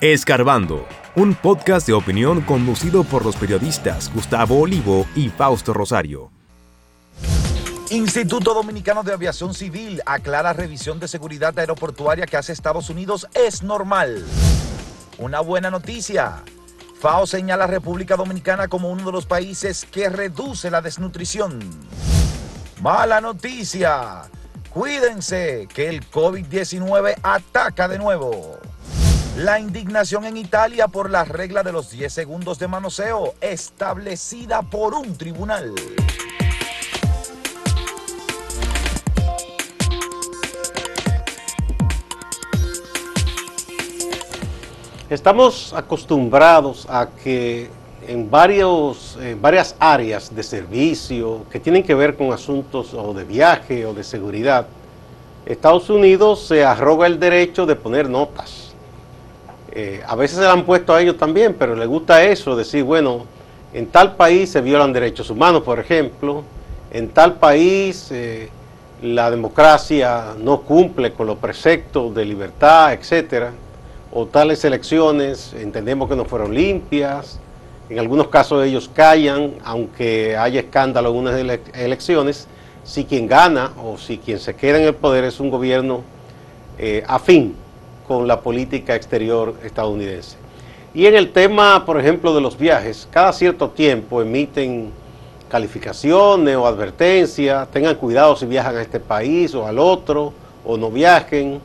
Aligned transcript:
Escarbando, 0.00 0.86
un 1.16 1.34
podcast 1.34 1.84
de 1.88 1.92
opinión 1.92 2.40
conducido 2.42 3.02
por 3.02 3.24
los 3.24 3.34
periodistas 3.34 4.14
Gustavo 4.14 4.60
Olivo 4.60 5.08
y 5.16 5.28
Fausto 5.28 5.74
Rosario. 5.74 6.30
Instituto 7.90 8.54
Dominicano 8.54 9.02
de 9.02 9.12
Aviación 9.12 9.54
Civil 9.54 10.00
aclara 10.06 10.52
revisión 10.52 11.00
de 11.00 11.08
seguridad 11.08 11.58
aeroportuaria 11.58 12.26
que 12.26 12.36
hace 12.36 12.52
Estados 12.52 12.90
Unidos 12.90 13.26
es 13.34 13.64
normal. 13.64 14.24
Una 15.18 15.40
buena 15.40 15.68
noticia. 15.68 16.44
FAO 17.00 17.26
señala 17.26 17.64
a 17.64 17.66
República 17.66 18.14
Dominicana 18.14 18.68
como 18.68 18.92
uno 18.92 19.04
de 19.04 19.10
los 19.10 19.26
países 19.26 19.84
que 19.84 20.08
reduce 20.08 20.70
la 20.70 20.80
desnutrición. 20.80 21.58
Mala 22.80 23.20
noticia. 23.20 24.30
Cuídense 24.70 25.66
que 25.74 25.88
el 25.88 26.08
COVID-19 26.08 27.16
ataca 27.20 27.88
de 27.88 27.98
nuevo. 27.98 28.60
La 29.38 29.60
indignación 29.60 30.24
en 30.24 30.36
Italia 30.36 30.88
por 30.88 31.10
la 31.10 31.24
regla 31.24 31.62
de 31.62 31.70
los 31.70 31.92
10 31.92 32.12
segundos 32.12 32.58
de 32.58 32.66
manoseo 32.66 33.34
establecida 33.40 34.62
por 34.62 34.94
un 34.94 35.16
tribunal. 35.16 35.76
Estamos 45.08 45.72
acostumbrados 45.72 46.88
a 46.90 47.08
que 47.22 47.70
en, 48.08 48.28
varios, 48.28 49.16
varias 49.40 49.76
áreas 49.78 50.34
de 50.34 50.42
servicio 50.42 51.46
que 51.48 51.60
tienen 51.60 51.84
que 51.84 51.94
ver 51.94 52.16
con 52.16 52.32
asuntos 52.32 52.92
o 52.92 53.14
de 53.14 53.22
viaje 53.22 53.86
o 53.86 53.94
de 53.94 54.02
seguridad, 54.02 54.66
Estados 55.46 55.88
Unidos 55.90 56.44
se 56.44 56.64
arroga 56.64 57.06
el 57.06 57.20
derecho 57.20 57.66
de 57.66 57.76
poner 57.76 58.10
notas 58.10 58.67
eh, 59.72 60.02
a 60.06 60.14
veces 60.16 60.38
se 60.38 60.44
la 60.44 60.52
han 60.52 60.64
puesto 60.64 60.94
a 60.94 61.00
ellos 61.00 61.16
también, 61.16 61.54
pero 61.58 61.74
les 61.76 61.86
gusta 61.86 62.22
eso, 62.22 62.56
decir, 62.56 62.84
bueno, 62.84 63.26
en 63.74 63.86
tal 63.86 64.16
país 64.16 64.50
se 64.50 64.60
violan 64.60 64.92
derechos 64.92 65.28
humanos, 65.30 65.62
por 65.62 65.78
ejemplo, 65.78 66.42
en 66.90 67.10
tal 67.10 67.34
país 67.34 68.08
eh, 68.10 68.48
la 69.02 69.30
democracia 69.30 70.34
no 70.38 70.62
cumple 70.62 71.12
con 71.12 71.26
los 71.26 71.36
preceptos 71.36 72.14
de 72.14 72.24
libertad, 72.24 72.94
etcétera, 72.94 73.52
o 74.10 74.26
tales 74.26 74.64
elecciones 74.64 75.52
entendemos 75.52 76.08
que 76.08 76.16
no 76.16 76.24
fueron 76.24 76.54
limpias, 76.54 77.38
en 77.90 77.98
algunos 77.98 78.28
casos 78.28 78.64
ellos 78.64 78.90
callan, 78.92 79.54
aunque 79.64 80.36
haya 80.36 80.60
escándalo 80.60 81.10
en 81.10 81.16
unas 81.16 81.40
elecciones, 81.74 82.48
si 82.84 83.04
quien 83.04 83.26
gana 83.26 83.72
o 83.82 83.98
si 83.98 84.16
quien 84.16 84.38
se 84.38 84.56
queda 84.56 84.78
en 84.78 84.84
el 84.84 84.94
poder 84.94 85.24
es 85.24 85.40
un 85.40 85.50
gobierno 85.50 86.02
eh, 86.78 87.04
afín 87.06 87.54
con 88.08 88.26
la 88.26 88.40
política 88.40 88.96
exterior 88.96 89.54
estadounidense. 89.62 90.36
Y 90.94 91.04
en 91.06 91.14
el 91.14 91.30
tema, 91.30 91.84
por 91.84 92.00
ejemplo, 92.00 92.34
de 92.34 92.40
los 92.40 92.58
viajes, 92.58 93.06
cada 93.10 93.32
cierto 93.34 93.68
tiempo 93.68 94.22
emiten 94.22 94.90
calificaciones 95.50 96.56
o 96.56 96.66
advertencias, 96.66 97.70
tengan 97.70 97.94
cuidado 97.96 98.34
si 98.34 98.46
viajan 98.46 98.76
a 98.76 98.82
este 98.82 98.98
país 98.98 99.54
o 99.54 99.66
al 99.66 99.78
otro, 99.78 100.32
o 100.64 100.76
no 100.78 100.90
viajen. 100.90 101.60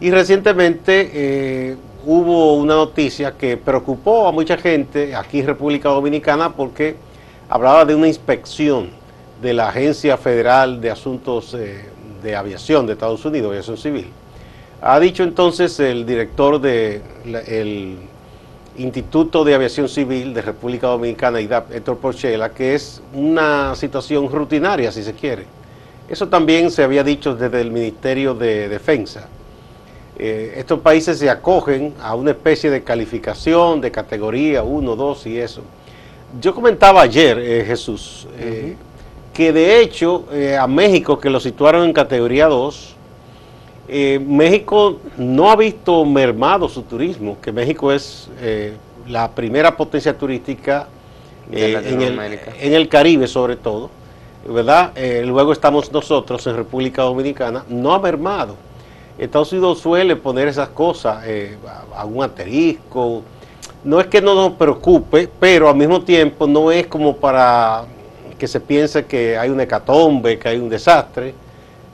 Y 0.00 0.10
recientemente 0.10 1.10
eh, 1.14 1.76
hubo 2.04 2.54
una 2.54 2.74
noticia 2.74 3.32
que 3.32 3.56
preocupó 3.56 4.26
a 4.26 4.32
mucha 4.32 4.56
gente 4.56 5.14
aquí 5.14 5.40
en 5.40 5.46
República 5.46 5.88
Dominicana 5.88 6.52
porque 6.52 6.96
hablaba 7.48 7.84
de 7.84 7.94
una 7.94 8.08
inspección 8.08 8.90
de 9.40 9.54
la 9.54 9.68
Agencia 9.68 10.16
Federal 10.16 10.80
de 10.80 10.90
Asuntos 10.90 11.54
eh, 11.54 11.84
de 12.22 12.34
Aviación 12.34 12.86
de 12.86 12.94
Estados 12.94 13.24
Unidos, 13.24 13.50
Aviación 13.50 13.76
Civil 13.76 14.08
ha 14.80 15.00
dicho 15.00 15.22
entonces 15.24 15.78
el 15.80 16.06
director 16.06 16.60
del 16.60 17.96
Instituto 18.76 19.42
de 19.44 19.54
Aviación 19.54 19.88
Civil 19.88 20.32
de 20.32 20.42
República 20.42 20.86
Dominicana, 20.86 21.40
Héctor 21.40 21.98
Porchela, 21.98 22.50
que 22.50 22.74
es 22.74 23.02
una 23.12 23.74
situación 23.74 24.30
rutinaria, 24.30 24.92
si 24.92 25.02
se 25.02 25.14
quiere. 25.14 25.46
Eso 26.08 26.28
también 26.28 26.70
se 26.70 26.84
había 26.84 27.02
dicho 27.02 27.34
desde 27.34 27.60
el 27.60 27.70
Ministerio 27.70 28.34
de 28.34 28.68
Defensa. 28.68 29.28
Eh, 30.16 30.54
estos 30.56 30.80
países 30.80 31.18
se 31.18 31.28
acogen 31.28 31.94
a 32.00 32.14
una 32.14 32.30
especie 32.30 32.70
de 32.70 32.82
calificación 32.82 33.80
de 33.80 33.90
categoría 33.90 34.62
1, 34.62 34.96
2 34.96 35.26
y 35.26 35.38
eso. 35.38 35.62
Yo 36.40 36.54
comentaba 36.54 37.02
ayer, 37.02 37.38
eh, 37.38 37.64
Jesús, 37.66 38.26
eh, 38.38 38.76
que 39.32 39.52
de 39.52 39.80
hecho 39.80 40.24
a 40.58 40.66
México, 40.66 41.20
que 41.20 41.30
lo 41.30 41.38
situaron 41.38 41.84
en 41.84 41.92
categoría 41.92 42.46
2, 42.46 42.96
eh, 43.90 44.18
México 44.18 44.98
no 45.16 45.50
ha 45.50 45.56
visto 45.56 46.04
mermado 46.04 46.68
su 46.68 46.82
turismo, 46.82 47.38
que 47.40 47.50
México 47.50 47.90
es 47.90 48.28
eh, 48.40 48.74
la 49.06 49.30
primera 49.30 49.74
potencia 49.74 50.16
turística 50.16 50.86
eh, 51.50 51.80
en, 52.60 52.74
el, 52.74 52.88
Caribe 52.88 53.26
sobre 53.26 53.56
todo, 53.56 53.88
¿verdad? 54.46 54.92
luego 55.24 55.52
estamos 55.52 55.90
nosotros 55.90 56.46
en 56.46 56.56
República 56.56 57.02
Dominicana, 57.02 57.64
no 57.68 57.94
ha 57.94 57.98
mermado. 57.98 58.56
Estados 59.16 59.52
Unidos 59.52 59.80
suele 59.80 60.16
poner 60.16 60.48
esas 60.48 60.68
cosas, 60.68 61.24
a 61.96 62.04
un 62.04 62.22
asterisco, 62.22 63.22
no 63.84 64.00
es 64.00 64.06
que 64.08 64.20
no 64.20 64.34
nos 64.34 64.52
preocupe, 64.52 65.30
pero 65.40 65.66
al 65.66 65.76
mismo 65.76 66.02
tiempo 66.02 66.46
no 66.46 66.70
es 66.70 66.86
como 66.86 67.16
para 67.16 67.84
que 68.38 68.46
se 68.46 68.60
piense 68.60 69.06
que 69.06 69.38
hay 69.38 69.48
un 69.48 69.60
hecatombe, 69.60 70.38
que 70.38 70.48
hay 70.50 70.58
un 70.58 70.68
desastre 70.68 71.34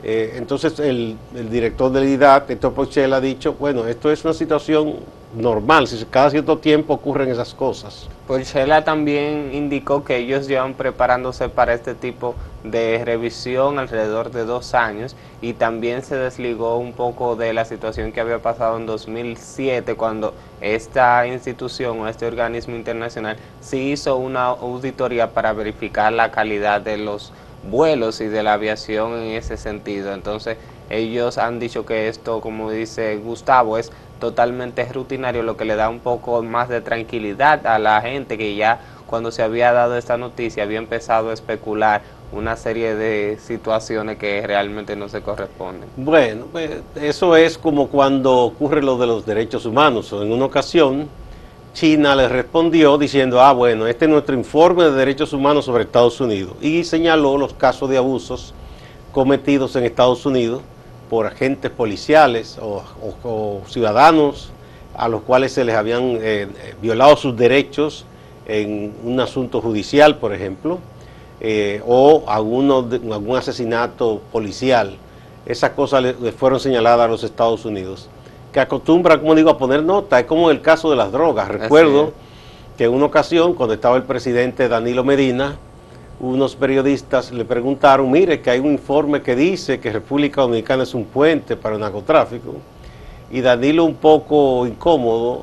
eh, 0.07 0.35
entonces 0.37 0.79
el, 0.81 1.17
director 1.51 1.91
del 1.91 2.07
IDAT, 2.07 2.51
Héctor 2.51 2.75
Pochel, 2.75 3.15
ha 3.15 3.23
dicho, 3.23 3.55
bueno, 3.55 3.87
esto 3.87 4.13
es 4.13 4.23
una 4.23 4.35
situación 4.35 4.97
normal, 5.35 5.89
si 5.89 6.05
cada 6.05 6.29
cierto 6.29 6.59
tiempo 6.59 6.93
ocurren 6.93 7.31
esas 7.31 7.55
cosas. 7.55 8.07
Porchela 8.27 8.85
también 8.85 9.51
indicó 9.55 10.05
que 10.05 10.19
ellos 10.19 10.47
llevan 10.47 10.75
preparándose 10.75 11.49
para 11.49 11.73
este 11.73 11.95
tipo 11.95 12.35
de 12.65 13.03
revisión 13.03 13.79
alrededor 13.79 14.31
de 14.31 14.45
dos 14.45 14.75
años 14.75 15.17
y 15.41 15.55
también 15.55 16.03
se 16.03 16.17
desligó 16.17 16.77
un 16.77 16.93
poco 16.93 17.35
de 17.35 17.55
la 17.55 17.65
situación 17.65 18.13
que 18.13 18.21
había 18.21 18.41
pasado 18.41 18.77
en 18.77 18.85
2007 18.85 19.95
cuando 19.97 20.35
esta 20.61 21.27
institución 21.27 22.01
o 22.01 22.09
este 22.09 22.27
organismo 22.27 22.77
internacional 22.77 23.39
se 23.61 23.79
hizo 23.79 24.17
una 24.17 24.45
auditoría 24.45 25.31
para 25.31 25.55
verificar 25.55 26.13
la 26.13 26.31
calidad 26.31 26.83
de 26.83 26.99
los 26.99 27.33
vuelos 27.71 28.21
y 28.21 28.27
de 28.27 28.43
la 28.43 28.55
aviación 28.55 29.13
en 29.15 29.37
ese 29.37 29.57
sentido. 29.57 30.13
Entonces 30.13 30.57
ellos 30.91 31.39
han 31.39 31.59
dicho 31.59 31.87
que 31.87 32.09
esto, 32.09 32.41
como 32.41 32.71
dice 32.71 33.17
Gustavo, 33.17 33.79
es 33.79 33.91
totalmente 34.21 34.85
rutinario, 34.93 35.43
lo 35.43 35.57
que 35.57 35.65
le 35.65 35.77
da 35.77 35.89
un 35.89 36.01
poco 36.01 36.43
más 36.43 36.69
de 36.69 36.81
tranquilidad 36.81 37.67
a 37.67 37.79
la 37.79 38.01
gente 38.01 38.39
que 38.39 38.55
ya 38.55 38.81
cuando 39.07 39.31
se 39.31 39.43
había 39.43 39.73
dado 39.73 39.97
esta 39.97 40.17
noticia 40.17 40.63
había 40.63 40.79
empezado 40.79 41.31
a 41.31 41.35
especular 41.35 42.03
una 42.33 42.57
serie 42.57 42.95
de 42.97 43.39
situaciones 43.39 44.19
que 44.19 44.45
realmente 44.47 44.97
no 44.97 45.09
se 45.09 45.21
corresponden. 45.21 45.89
Bueno, 45.97 46.47
pues 46.51 46.71
eso 46.97 47.37
es 47.37 47.59
como 47.59 47.89
cuando 47.89 48.39
ocurre 48.39 48.83
lo 48.83 48.97
de 48.99 49.07
los 49.07 49.25
derechos 49.25 49.67
humanos. 49.67 50.13
En 50.13 50.33
una 50.33 50.47
ocasión 50.47 51.09
China 51.75 52.15
le 52.15 52.29
respondió 52.29 52.97
diciendo, 52.97 53.43
ah, 53.43 53.53
bueno, 53.53 53.89
este 53.89 54.05
es 54.05 54.11
nuestro 54.11 54.37
informe 54.37 54.85
de 54.85 54.93
derechos 54.93 55.33
humanos 55.33 55.65
sobre 55.65 55.83
Estados 55.83 56.21
Unidos 56.21 56.53
y 56.61 56.85
señaló 56.85 57.37
los 57.37 57.53
casos 57.53 57.91
de 57.91 57.97
abusos 57.97 58.55
cometidos 59.11 59.75
en 59.75 59.85
Estados 59.85 60.25
Unidos 60.25 60.63
por 61.11 61.27
agentes 61.27 61.73
policiales 61.73 62.59
o, 62.63 63.61
ciudadanos 63.67 64.53
a 64.97 65.09
los 65.09 65.23
cuales 65.23 65.53
se 65.53 65.65
les 65.65 65.75
habían 65.75 66.17
eh, 66.23 66.47
violado 66.81 67.17
sus 67.17 67.37
derechos 67.37 68.07
en 68.47 68.95
un 69.03 69.19
asunto 69.19 69.61
judicial, 69.61 70.19
por 70.19 70.33
ejemplo, 70.33 70.79
eh, 71.41 71.83
o 71.85 72.23
algún 72.29 73.37
asesinato 73.37 74.23
policial. 74.31 74.97
Esas 75.45 75.71
cosas 75.71 76.05
le 76.05 76.33
fueron 76.33 76.61
señaladas 76.61 77.07
a 77.07 77.09
los 77.09 77.25
Estados 77.25 77.65
Unidos 77.65 78.09
que 78.55 78.61
acostumbra, 78.61 79.19
como 79.19 79.35
digo, 79.35 79.51
a 79.51 79.59
poner 79.59 79.83
nota. 79.83 80.21
Es 80.21 80.27
como 80.27 80.49
el 80.49 80.61
caso 80.61 80.89
de 80.89 80.95
las 80.95 81.11
drogas. 81.11 81.49
Recuerdo 81.49 82.13
que 82.79 82.85
en 82.85 82.93
una 82.93 83.07
ocasión, 83.07 83.53
cuando 83.55 83.75
estaba 83.75 83.97
el 83.97 84.05
presidente 84.05 84.69
Danilo 84.69 85.03
Medina, 85.03 85.57
unos 86.21 86.55
periodistas 86.55 87.33
le 87.33 87.45
preguntaron, 87.45 88.09
mire, 88.13 88.41
que 88.41 88.51
hay 88.51 88.61
un 88.61 88.71
informe 88.71 89.23
que 89.23 89.35
dice 89.35 89.81
que 89.81 89.91
República 89.91 90.43
Dominicana 90.43 90.85
es 90.85 90.95
un 90.95 91.05
puente 91.05 91.57
para 91.57 91.75
el 91.75 91.81
narcotráfico. 91.81 92.55
Y 93.33 93.41
Danilo, 93.41 93.85
un 93.85 93.97
poco 93.97 94.65
incómodo, 94.69 95.43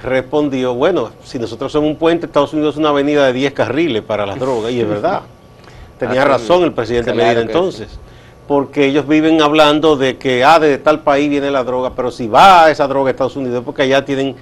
respondió, 0.00 0.74
bueno, 0.74 1.10
si 1.24 1.40
nosotros 1.40 1.72
somos 1.72 1.90
un 1.90 1.96
puente, 1.96 2.26
Estados 2.26 2.52
Unidos 2.52 2.76
es 2.76 2.78
una 2.78 2.90
avenida 2.90 3.26
de 3.26 3.32
10 3.32 3.52
carriles 3.52 4.02
para 4.04 4.26
las 4.26 4.38
drogas. 4.38 4.70
Y 4.70 4.80
es 4.80 4.88
verdad. 4.88 5.22
Tenía 5.98 6.24
razón 6.24 6.62
el 6.62 6.72
presidente 6.72 7.12
Medina 7.12 7.40
entonces 7.40 7.98
porque 8.46 8.86
ellos 8.86 9.08
viven 9.08 9.40
hablando 9.40 9.96
de 9.96 10.18
que, 10.18 10.44
ah, 10.44 10.58
de 10.58 10.78
tal 10.78 11.02
país 11.02 11.30
viene 11.30 11.50
la 11.50 11.64
droga, 11.64 11.92
pero 11.94 12.10
si 12.10 12.28
va 12.28 12.70
esa 12.70 12.86
droga 12.86 13.08
a 13.08 13.12
Estados 13.12 13.36
Unidos, 13.36 13.62
porque 13.64 13.82
allá 13.82 14.04
tienen 14.04 14.36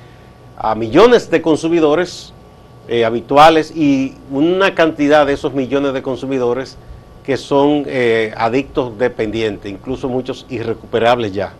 a 0.57 0.75
millones 0.75 1.31
de 1.31 1.41
consumidores 1.41 2.33
eh, 2.89 3.05
habituales 3.05 3.73
y 3.75 4.15
una 4.31 4.75
cantidad 4.75 5.25
de 5.25 5.35
esos 5.35 5.55
millones 5.55 5.93
de 5.93 6.03
consumidores 6.03 6.77
que 7.25 7.37
son 7.37 7.85
eh, 7.87 8.35
adictos 8.37 8.99
dependientes, 8.99 9.71
incluso 9.71 10.09
muchos 10.09 10.47
irrecuperables 10.49 11.33
ya. 11.33 11.53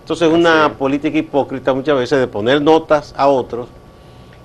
Entonces, 0.00 0.28
una 0.28 0.74
política 0.78 1.18
hipócrita 1.18 1.74
muchas 1.74 1.96
veces 1.96 2.20
de 2.20 2.28
poner 2.28 2.62
notas 2.62 3.12
a 3.16 3.26
otros 3.26 3.68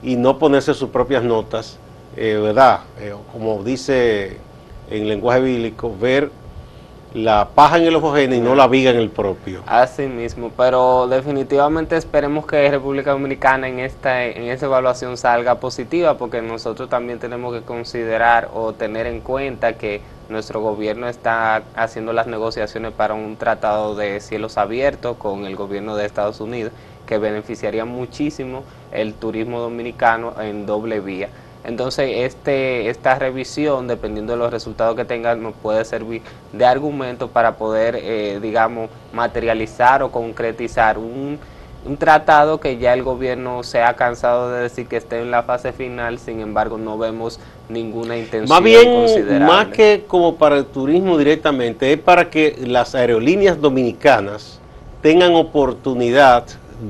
y 0.02 0.16
no 0.16 0.40
ponerse 0.40 0.74
sus 0.74 0.90
propias 0.90 1.24
notas, 1.24 1.78
eh, 2.18 2.40
¿verdad? 2.42 2.82
Como 3.32 3.64
dice 3.64 4.38
en 4.90 5.08
lenguaje 5.08 5.40
bíblico, 5.40 5.96
ver 6.00 6.32
la 7.14 7.50
paja 7.54 7.78
en 7.78 7.86
el 7.86 7.96
ojo 7.96 8.14
ajeno 8.14 8.36
y 8.36 8.40
no 8.40 8.56
la 8.56 8.68
viga 8.68 8.92
en 8.92 8.98
el 8.98 9.10
propio. 9.10 9.62
Así 9.68 10.08
mismo, 10.08 10.52
pero 10.58 11.08
definitivamente 11.08 11.96
esperemos 11.96 12.46
que 12.46 12.70
República 12.70 13.12
Dominicana 13.12 13.68
en 13.68 13.80
esta 13.80 14.26
en 14.26 14.44
esa 14.44 14.66
evaluación 14.66 15.18
salga 15.18 15.60
positiva 15.60 16.18
porque 16.18 16.42
nosotros 16.42 16.90
también 16.90 17.20
tenemos 17.20 17.54
que 17.54 17.62
considerar 17.62 18.50
o 18.54 18.74
tener 18.74 19.06
en 19.06 19.22
cuenta 19.22 19.74
que 19.74 20.02
nuestro 20.30 20.62
gobierno 20.62 21.08
está 21.08 21.64
haciendo 21.76 22.14
las 22.14 22.28
negociaciones 22.28 22.94
para 22.94 23.14
un 23.14 23.36
tratado 23.36 23.96
de 23.96 24.20
cielos 24.20 24.58
abiertos 24.58 25.18
con 25.18 25.46
el 25.46 25.56
gobierno 25.56 25.96
de 25.96 26.06
Estados 26.06 26.40
Unidos 26.40 26.72
que 27.06 27.18
beneficiaría 27.18 27.86
muchísimo 27.86 28.64
el 28.92 29.14
turismo 29.14 29.60
dominicano 29.60 30.34
en 30.42 30.66
doble 30.66 31.00
vía. 31.00 31.30
Entonces, 31.64 32.12
este, 32.16 32.90
esta 32.90 33.18
revisión, 33.18 33.88
dependiendo 33.88 34.34
de 34.34 34.40
los 34.40 34.52
resultados 34.52 34.96
que 34.96 35.06
tenga, 35.06 35.36
nos 35.36 35.54
puede 35.54 35.86
servir 35.86 36.22
de 36.52 36.66
argumento 36.66 37.30
para 37.30 37.56
poder, 37.56 37.98
eh, 38.02 38.40
digamos, 38.42 38.90
materializar 39.14 40.04
o 40.04 40.12
concretizar 40.12 40.98
un, 40.98 41.40
un, 41.86 41.98
tratado 41.98 42.60
que 42.60 42.78
ya 42.78 42.94
el 42.94 43.04
gobierno 43.04 43.64
se 43.64 43.82
ha 43.82 43.96
cansado 43.96 44.52
de 44.52 44.64
decir 44.64 44.88
que 44.88 44.98
esté 44.98 45.22
en 45.22 45.32
la 45.32 45.44
fase 45.44 45.72
final, 45.72 46.20
sin 46.20 46.42
embargo, 46.42 46.78
no 46.78 46.98
vemos 46.98 47.40
ninguna 47.70 48.18
intención 48.18 48.50
Más 48.50 48.62
bien, 48.62 49.46
más 49.46 49.68
que 49.68 50.04
como 50.06 50.36
para 50.36 50.58
el 50.58 50.66
turismo 50.66 51.18
directamente, 51.18 51.94
es 51.94 52.00
para 52.00 52.30
que 52.30 52.58
las 52.66 52.94
aerolíneas 52.94 53.62
dominicanas 53.62 54.60
tengan 55.02 55.34
oportunidad 55.36 56.44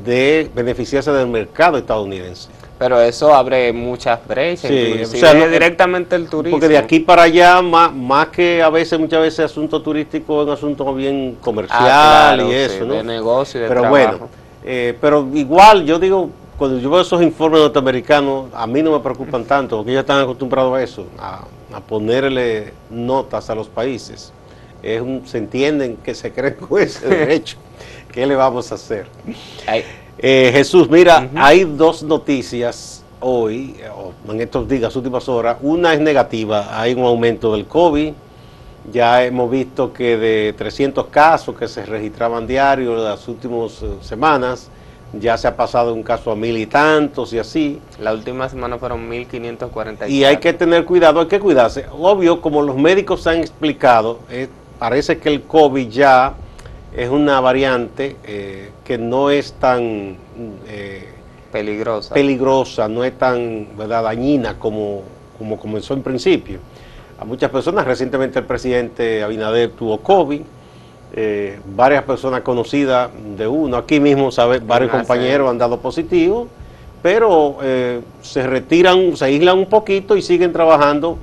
de 0.03 0.49
beneficiarse 0.55 1.11
del 1.11 1.27
mercado 1.27 1.77
estadounidense. 1.77 2.49
Pero 2.83 2.99
eso 2.99 3.33
abre 3.33 3.71
muchas 3.71 4.27
brechas, 4.27 4.69
sí, 4.69 5.01
o 5.01 5.05
sea, 5.05 5.33
directamente 5.47 6.17
el 6.17 6.27
turismo. 6.27 6.57
Porque 6.57 6.67
de 6.67 6.77
aquí 6.77 6.99
para 6.99 7.21
allá, 7.21 7.61
más, 7.61 7.93
más 7.93 8.27
que 8.27 8.61
a 8.61 8.69
veces, 8.69 8.99
muchas 8.99 9.21
veces 9.21 9.39
asunto 9.39 9.81
turístico 9.81 10.41
es 10.41 10.47
un 10.47 10.53
asunto 10.53 10.93
bien 10.93 11.37
comercial 11.39 11.79
ah, 11.81 12.37
y 12.45 12.51
eso, 12.51 12.83
¿no? 12.83 12.95
De 12.95 13.03
negocio 13.05 13.61
y 13.61 13.63
de 13.63 13.69
Pero 13.69 13.87
bueno, 13.87 14.27
eh, 14.65 14.97
pero 14.99 15.25
igual 15.33 15.85
yo 15.85 15.97
digo, 15.97 16.29
cuando 16.57 16.77
yo 16.77 16.89
veo 16.89 16.99
esos 16.99 17.21
informes 17.21 17.61
norteamericanos, 17.61 18.47
a 18.53 18.67
mí 18.67 18.83
no 18.83 18.91
me 18.91 18.99
preocupan 18.99 19.45
tanto, 19.45 19.77
porque 19.77 19.91
ellos 19.91 20.01
están 20.01 20.21
acostumbrados 20.21 20.75
a 20.75 20.83
eso, 20.83 21.07
a, 21.19 21.45
ponerle 21.87 22.73
notas 22.89 23.49
a 23.49 23.55
los 23.55 23.69
países. 23.69 24.33
Es 24.81 24.99
un, 24.99 25.25
se 25.25 25.37
entienden 25.37 25.95
que 25.95 26.13
se 26.13 26.33
creen 26.33 26.55
con 26.55 26.81
ese 26.81 27.07
derecho. 27.07 27.55
¿Qué 28.11 28.27
le 28.27 28.35
vamos 28.35 28.73
a 28.73 28.75
hacer? 28.75 29.07
Eh, 30.17 30.51
Jesús, 30.53 30.89
mira, 30.89 31.29
hay 31.35 31.63
dos 31.63 32.03
noticias 32.03 33.03
hoy, 33.19 33.75
en 34.29 34.41
estos 34.41 34.67
días, 34.67 34.95
últimas 34.95 35.27
horas. 35.27 35.57
Una 35.61 35.93
es 35.93 35.99
negativa, 35.99 36.79
hay 36.79 36.93
un 36.93 37.03
aumento 37.03 37.53
del 37.53 37.65
COVID. 37.65 38.13
Ya 38.91 39.23
hemos 39.23 39.49
visto 39.49 39.93
que 39.93 40.17
de 40.17 40.53
300 40.57 41.07
casos 41.07 41.57
que 41.57 41.67
se 41.67 41.85
registraban 41.85 42.45
diarios 42.45 42.97
en 42.97 43.03
las 43.05 43.27
últimas 43.27 43.81
eh, 43.81 43.87
semanas, 44.01 44.69
ya 45.13 45.37
se 45.37 45.47
ha 45.47 45.55
pasado 45.55 45.93
un 45.93 46.03
caso 46.03 46.31
a 46.31 46.35
mil 46.35 46.57
y 46.57 46.65
tantos 46.65 47.31
y 47.33 47.39
así. 47.39 47.79
La 47.99 48.13
última 48.13 48.49
semana 48.49 48.77
fueron 48.77 49.07
1540. 49.07 50.07
Y 50.09 50.25
hay 50.25 50.37
que 50.37 50.53
tener 50.53 50.85
cuidado, 50.85 51.21
hay 51.21 51.27
que 51.27 51.39
cuidarse. 51.39 51.85
Obvio, 51.91 52.41
como 52.41 52.61
los 52.61 52.75
médicos 52.75 53.25
han 53.25 53.37
explicado, 53.37 54.19
eh, 54.29 54.49
parece 54.77 55.17
que 55.17 55.29
el 55.29 55.43
COVID 55.43 55.87
ya 55.89 56.33
es 56.95 57.09
una 57.09 57.39
variante 57.39 58.15
eh, 58.23 58.69
que 58.83 58.97
no 58.97 59.29
es 59.29 59.53
tan 59.53 60.15
eh, 60.67 61.09
peligrosa. 61.51 62.13
peligrosa, 62.13 62.87
no 62.87 63.03
es 63.03 63.17
tan 63.17 63.67
¿verdad? 63.77 64.03
dañina 64.03 64.59
como, 64.59 65.01
como 65.37 65.57
comenzó 65.57 65.93
en 65.93 66.03
principio. 66.03 66.59
A 67.19 67.25
muchas 67.25 67.49
personas, 67.49 67.85
recientemente 67.85 68.39
el 68.39 68.45
presidente 68.45 69.23
Abinader 69.23 69.71
tuvo 69.71 69.99
COVID, 69.99 70.41
eh, 71.15 71.59
varias 71.75 72.03
personas 72.03 72.41
conocidas 72.41 73.09
de 73.37 73.47
uno, 73.47 73.77
aquí 73.77 73.99
mismo 73.99 74.31
sabe, 74.31 74.59
varios 74.59 74.91
compañeros 74.91 75.49
han 75.49 75.57
dado 75.57 75.79
positivo, 75.79 76.47
pero 77.01 77.57
se 78.21 78.47
retiran, 78.47 79.17
se 79.17 79.25
aíslan 79.25 79.57
un 79.57 79.65
poquito 79.65 80.15
y 80.15 80.21
siguen 80.21 80.53
trabajando 80.53 81.17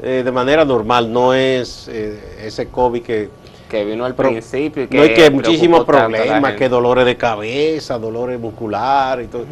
de 0.00 0.30
manera 0.30 0.64
normal, 0.64 1.12
no 1.12 1.34
es 1.34 1.88
ese 1.88 2.68
COVID 2.68 3.02
que 3.02 3.28
que 3.74 3.84
vino 3.84 4.04
al 4.04 4.14
principio. 4.14 4.84
Y 4.84 4.86
que 4.86 4.96
no 4.96 5.02
hay 5.02 5.14
que 5.14 5.30
muchísimos 5.30 5.84
problemas, 5.84 6.54
que 6.54 6.68
dolores 6.68 7.04
de 7.04 7.16
cabeza, 7.16 7.98
dolores 7.98 8.38
musculares 8.38 9.26
y 9.26 9.28
todo. 9.28 9.44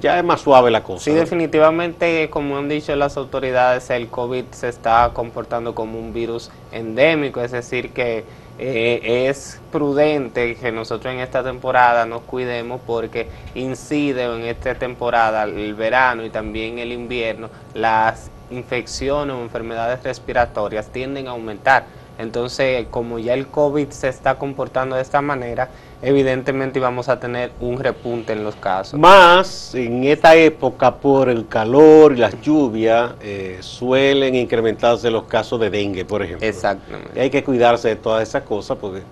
Ya 0.00 0.18
es 0.18 0.24
más 0.24 0.40
suave 0.40 0.70
la 0.70 0.82
cosa. 0.82 1.04
Sí, 1.04 1.12
definitivamente, 1.12 2.28
como 2.28 2.58
han 2.58 2.68
dicho 2.68 2.94
las 2.96 3.16
autoridades, 3.16 3.88
el 3.90 4.08
COVID 4.08 4.44
se 4.50 4.68
está 4.68 5.10
comportando 5.14 5.74
como 5.74 5.98
un 5.98 6.12
virus 6.12 6.50
endémico, 6.72 7.40
es 7.40 7.52
decir, 7.52 7.90
que 7.90 8.24
eh, 8.58 9.26
es 9.28 9.60
prudente 9.70 10.56
que 10.56 10.72
nosotros 10.72 11.14
en 11.14 11.20
esta 11.20 11.44
temporada 11.44 12.04
nos 12.04 12.22
cuidemos 12.22 12.80
porque 12.84 13.28
incide 13.54 14.24
en 14.24 14.42
esta 14.42 14.74
temporada, 14.74 15.44
el 15.44 15.74
verano 15.74 16.24
y 16.24 16.30
también 16.30 16.80
el 16.80 16.92
invierno, 16.92 17.48
las 17.74 18.30
infecciones 18.50 19.36
o 19.36 19.42
enfermedades 19.42 20.02
respiratorias 20.02 20.88
tienden 20.88 21.28
a 21.28 21.30
aumentar 21.30 21.86
entonces, 22.18 22.86
como 22.90 23.20
ya 23.20 23.34
el 23.34 23.46
COVID 23.46 23.90
se 23.90 24.08
está 24.08 24.34
comportando 24.34 24.96
de 24.96 25.02
esta 25.02 25.22
manera, 25.22 25.68
evidentemente 26.02 26.80
vamos 26.80 27.08
a 27.08 27.20
tener 27.20 27.52
un 27.60 27.78
repunte 27.78 28.32
en 28.32 28.42
los 28.42 28.56
casos. 28.56 28.98
Más 28.98 29.72
en 29.76 30.02
esta 30.02 30.34
época, 30.34 30.96
por 30.96 31.28
el 31.28 31.46
calor 31.46 32.12
y 32.12 32.16
las 32.16 32.40
lluvias, 32.40 33.12
eh, 33.20 33.58
suelen 33.60 34.34
incrementarse 34.34 35.12
los 35.12 35.24
casos 35.24 35.60
de 35.60 35.70
dengue, 35.70 36.04
por 36.04 36.22
ejemplo. 36.22 36.44
Exactamente. 36.44 37.12
Y 37.14 37.20
hay 37.20 37.30
que 37.30 37.44
cuidarse 37.44 37.88
de 37.88 37.96
todas 37.96 38.28
esas 38.28 38.42
cosas 38.42 38.76
porque 38.80 39.02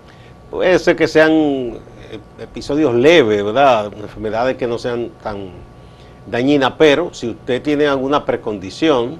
puede 0.50 0.76
ser 0.80 0.96
que 0.96 1.06
sean 1.06 1.30
eh, 1.30 1.78
episodios 2.40 2.92
leves, 2.92 3.44
¿verdad? 3.44 3.92
Enfermedades 3.96 4.56
que 4.56 4.66
no 4.66 4.78
sean 4.78 5.10
tan 5.22 5.50
dañinas, 6.26 6.72
pero 6.76 7.14
si 7.14 7.30
usted 7.30 7.62
tiene 7.62 7.86
alguna 7.86 8.24
precondición, 8.24 9.18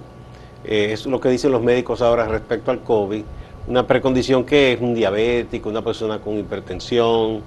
eh, 0.65 0.88
es 0.91 1.06
lo 1.06 1.21
que 1.21 1.29
dicen 1.29 1.53
los 1.53 1.62
médicos 1.62 2.03
ahora 2.03 2.27
respecto 2.27 2.73
al 2.73 2.81
COVID, 2.81 3.23
una 3.69 3.87
precondición 3.87 4.45
que 4.45 4.75
es 4.75 4.81
un 4.81 4.95
diabético, 4.95 5.69
una 5.69 5.83
persona 5.83 6.19
con 6.19 6.39
hipertensión, 6.39 7.43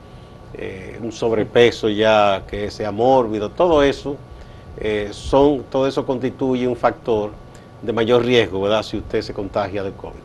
eh, 0.53 0.99
un 1.01 1.11
sobrepeso 1.11 1.87
ya 1.89 2.43
que 2.47 2.69
sea 2.71 2.91
mórbido, 2.91 3.49
todo 3.49 3.83
eso, 3.83 4.17
eh, 4.79 5.09
son, 5.11 5.63
todo 5.69 5.87
eso 5.87 6.05
constituye 6.05 6.67
un 6.67 6.75
factor 6.75 7.31
de 7.81 7.93
mayor 7.93 8.25
riesgo, 8.25 8.61
¿verdad? 8.61 8.83
Si 8.83 8.97
usted 8.97 9.21
se 9.21 9.33
contagia 9.33 9.83
del 9.83 9.93
COVID. 9.93 10.19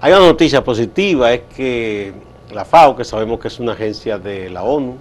Hay 0.00 0.12
una 0.12 0.26
noticia 0.26 0.62
positiva, 0.62 1.32
es 1.32 1.42
que 1.56 2.12
la 2.52 2.64
FAO, 2.66 2.94
que 2.94 3.04
sabemos 3.04 3.40
que 3.40 3.48
es 3.48 3.58
una 3.58 3.72
agencia 3.72 4.18
de 4.18 4.50
la 4.50 4.62
ONU, 4.62 4.96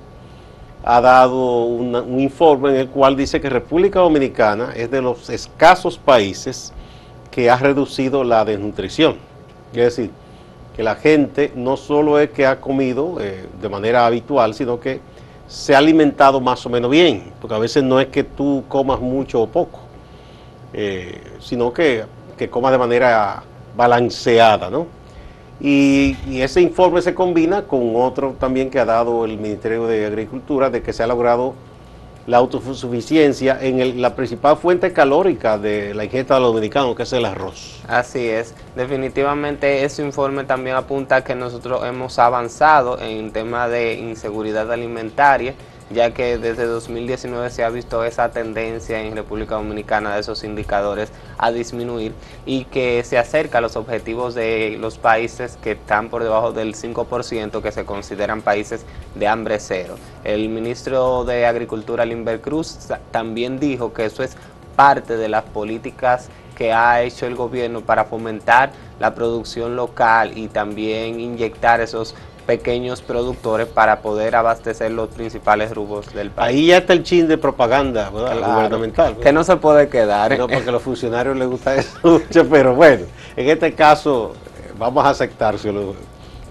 ha 0.85 1.01
dado 1.01 1.65
un 1.65 2.19
informe 2.19 2.69
en 2.71 2.75
el 2.75 2.89
cual 2.89 3.15
dice 3.15 3.39
que 3.39 3.49
República 3.49 3.99
Dominicana 3.99 4.73
es 4.75 4.91
de 4.91 5.01
los 5.01 5.29
escasos 5.29 5.97
países 5.97 6.73
que 7.31 7.49
ha 7.49 7.55
reducido 7.55 8.23
la 8.23 8.43
desnutrición 8.43 9.15
Quiere 9.73 9.85
decir, 9.85 10.11
que 10.75 10.83
la 10.83 10.95
gente 10.95 11.51
no 11.55 11.77
solo 11.77 12.19
es 12.19 12.31
que 12.31 12.45
ha 12.45 12.59
comido 12.59 13.17
eh, 13.19 13.45
de 13.61 13.69
manera 13.69 14.05
habitual, 14.05 14.53
sino 14.53 14.79
que 14.79 14.99
se 15.47 15.75
ha 15.75 15.77
alimentado 15.77 16.41
más 16.41 16.65
o 16.65 16.69
menos 16.69 16.89
bien, 16.89 17.31
porque 17.39 17.55
a 17.55 17.59
veces 17.59 17.83
no 17.83 17.99
es 17.99 18.07
que 18.07 18.23
tú 18.23 18.63
comas 18.67 18.99
mucho 18.99 19.41
o 19.41 19.47
poco, 19.47 19.79
eh, 20.73 21.21
sino 21.39 21.71
que, 21.71 22.05
que 22.37 22.49
comas 22.49 22.71
de 22.71 22.77
manera 22.79 23.43
balanceada, 23.75 24.69
¿no? 24.69 24.87
Y, 25.61 26.17
y, 26.27 26.41
ese 26.41 26.61
informe 26.61 27.01
se 27.01 27.13
combina 27.13 27.63
con 27.63 27.95
otro 27.95 28.35
también 28.39 28.69
que 28.69 28.79
ha 28.79 28.85
dado 28.85 29.23
el 29.23 29.37
Ministerio 29.37 29.85
de 29.85 30.05
Agricultura, 30.05 30.69
de 30.69 30.81
que 30.81 30.91
se 30.91 31.03
ha 31.03 31.07
logrado 31.07 31.53
la 32.27 32.37
autosuficiencia 32.37 33.57
en 33.61 34.01
la 34.01 34.15
principal 34.15 34.57
fuente 34.57 34.93
calórica 34.93 35.57
de 35.57 35.93
la 35.93 36.05
ingesta 36.05 36.35
de 36.35 36.39
los 36.39 36.53
dominicanos, 36.53 36.95
que 36.95 37.03
es 37.03 37.13
el 37.13 37.25
arroz. 37.25 37.81
Así 37.87 38.27
es, 38.27 38.53
definitivamente 38.75 39.83
ese 39.83 40.03
informe 40.03 40.43
también 40.45 40.75
apunta 40.75 41.23
que 41.23 41.35
nosotros 41.35 41.83
hemos 41.85 42.17
avanzado 42.19 42.99
en 42.99 43.31
tema 43.31 43.67
de 43.67 43.95
inseguridad 43.95 44.71
alimentaria 44.71 45.53
ya 45.93 46.13
que 46.13 46.37
desde 46.37 46.65
2019 46.65 47.49
se 47.49 47.63
ha 47.63 47.69
visto 47.69 48.03
esa 48.03 48.31
tendencia 48.31 49.01
en 49.01 49.15
República 49.15 49.55
Dominicana 49.55 50.13
de 50.13 50.21
esos 50.21 50.43
indicadores 50.43 51.11
a 51.37 51.51
disminuir 51.51 52.13
y 52.45 52.65
que 52.65 53.03
se 53.03 53.17
acerca 53.17 53.59
a 53.59 53.61
los 53.61 53.75
objetivos 53.75 54.35
de 54.35 54.77
los 54.79 54.97
países 54.97 55.57
que 55.61 55.71
están 55.71 56.09
por 56.09 56.23
debajo 56.23 56.51
del 56.51 56.75
5%, 56.75 57.61
que 57.61 57.71
se 57.71 57.85
consideran 57.85 58.41
países 58.41 58.85
de 59.15 59.27
hambre 59.27 59.59
cero. 59.59 59.95
El 60.23 60.49
ministro 60.49 61.23
de 61.25 61.45
Agricultura, 61.45 62.05
Limber 62.05 62.41
Cruz, 62.41 62.77
también 63.11 63.59
dijo 63.59 63.93
que 63.93 64.05
eso 64.05 64.23
es 64.23 64.35
parte 64.75 65.17
de 65.17 65.29
las 65.29 65.43
políticas 65.43 66.29
que 66.55 66.71
ha 66.73 67.01
hecho 67.01 67.25
el 67.25 67.35
gobierno 67.35 67.81
para 67.81 68.05
fomentar 68.05 68.71
la 68.99 69.15
producción 69.15 69.75
local 69.75 70.37
y 70.37 70.47
también 70.47 71.19
inyectar 71.19 71.81
esos 71.81 72.15
pequeños 72.45 73.01
productores 73.01 73.67
para 73.67 73.99
poder 74.01 74.35
abastecer 74.35 74.91
los 74.91 75.09
principales 75.09 75.73
rubros 75.73 76.13
del 76.13 76.31
país. 76.31 76.55
Ahí 76.55 76.65
ya 76.67 76.77
está 76.77 76.93
el 76.93 77.03
chin 77.03 77.27
de 77.27 77.37
propaganda 77.37 78.09
gubernamental. 78.09 79.17
Que 79.17 79.31
no 79.31 79.43
se 79.43 79.55
puede 79.57 79.89
quedar. 79.89 80.37
No, 80.37 80.47
porque 80.47 80.69
a 80.69 80.71
los 80.71 80.83
funcionarios 80.83 81.35
les 81.35 81.47
gusta 81.47 81.75
eso 81.75 81.97
mucho, 82.03 82.47
pero 82.49 82.75
bueno, 82.75 83.05
en 83.35 83.49
este 83.49 83.73
caso 83.73 84.33
eh, 84.59 84.71
vamos 84.77 85.05
a 85.05 85.09
aceptárselo, 85.09 85.95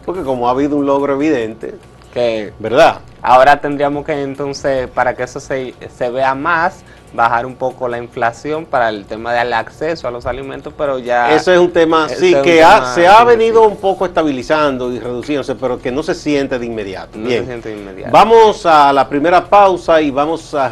porque 0.05 0.23
como 0.23 0.49
ha 0.49 0.53
habido 0.53 0.77
un 0.77 0.87
logro 0.87 1.15
evidente, 1.15 1.75
que 2.13 2.53
¿verdad? 2.59 3.01
ahora 3.23 3.61
tendríamos 3.61 4.05
que 4.05 4.23
entonces, 4.23 4.89
para 4.89 5.15
que 5.15 5.23
eso 5.23 5.41
se, 5.41 5.75
se 5.97 6.11
vea 6.11 6.35
más, 6.35 6.83
bajar 7.15 7.45
un 7.47 7.57
poco 7.57 7.89
la 7.89 7.99
inflación 7.99 8.65
para 8.65 8.89
el 8.89 9.05
tema 9.05 9.33
del 9.35 9.53
acceso 9.53 10.09
a 10.09 10.11
los 10.11 10.25
alimentos, 10.27 10.73
pero 10.77 10.99
ya... 10.99 11.35
Ese 11.35 11.55
es 11.55 11.61
un 11.61 11.71
tema, 11.71 12.09
sí, 12.09 12.35
que 12.43 12.63
ha- 12.63 12.95
se 12.95 13.07
ha 13.07 13.23
venido 13.25 13.67
un 13.69 13.77
poco 13.77 14.07
estabilizando 14.07 14.91
y 14.93 14.99
reduciéndose, 14.99 15.55
pero 15.57 15.79
que 15.81 15.93
no 15.93 16.03
se 16.03 16.15
siente 16.15 16.59
de 16.59 16.67
inmediato. 16.67 17.19
No 17.19 17.27
Bien. 17.29 17.43
se 17.43 17.47
siente 17.51 17.69
de 17.69 17.77
inmediato. 17.77 18.11
Vamos 18.13 18.65
a 18.65 18.93
la 18.93 19.09
primera 19.09 19.45
pausa 19.45 20.01
y 20.01 20.11
vamos 20.11 20.55
a 20.55 20.71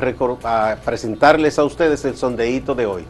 presentarles 0.85 1.59
a 1.59 1.65
ustedes 1.65 2.05
el 2.05 2.17
sondeíto 2.17 2.75
de 2.75 2.87
hoy. 2.87 3.05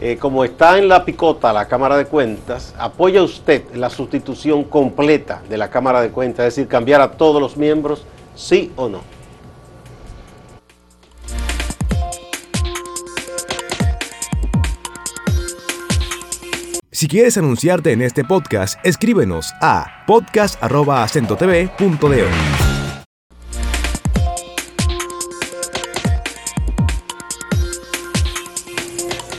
Eh, 0.00 0.16
como 0.16 0.44
está 0.44 0.78
en 0.78 0.86
la 0.86 1.04
picota 1.04 1.52
la 1.52 1.66
Cámara 1.66 1.96
de 1.96 2.04
Cuentas, 2.06 2.72
apoya 2.78 3.20
usted 3.20 3.64
la 3.74 3.90
sustitución 3.90 4.62
completa 4.62 5.42
de 5.48 5.56
la 5.58 5.70
Cámara 5.70 6.00
de 6.00 6.10
Cuentas, 6.10 6.46
es 6.46 6.54
decir, 6.54 6.68
cambiar 6.68 7.00
a 7.00 7.10
todos 7.10 7.42
los 7.42 7.56
miembros, 7.56 8.04
sí 8.36 8.70
o 8.76 8.88
no. 8.88 9.00
Si 16.98 17.06
quieres 17.06 17.38
anunciarte 17.38 17.92
en 17.92 18.02
este 18.02 18.24
podcast, 18.24 18.84
escríbenos 18.84 19.54
a 19.60 20.04
podcast.acentotv.de. 20.08 22.24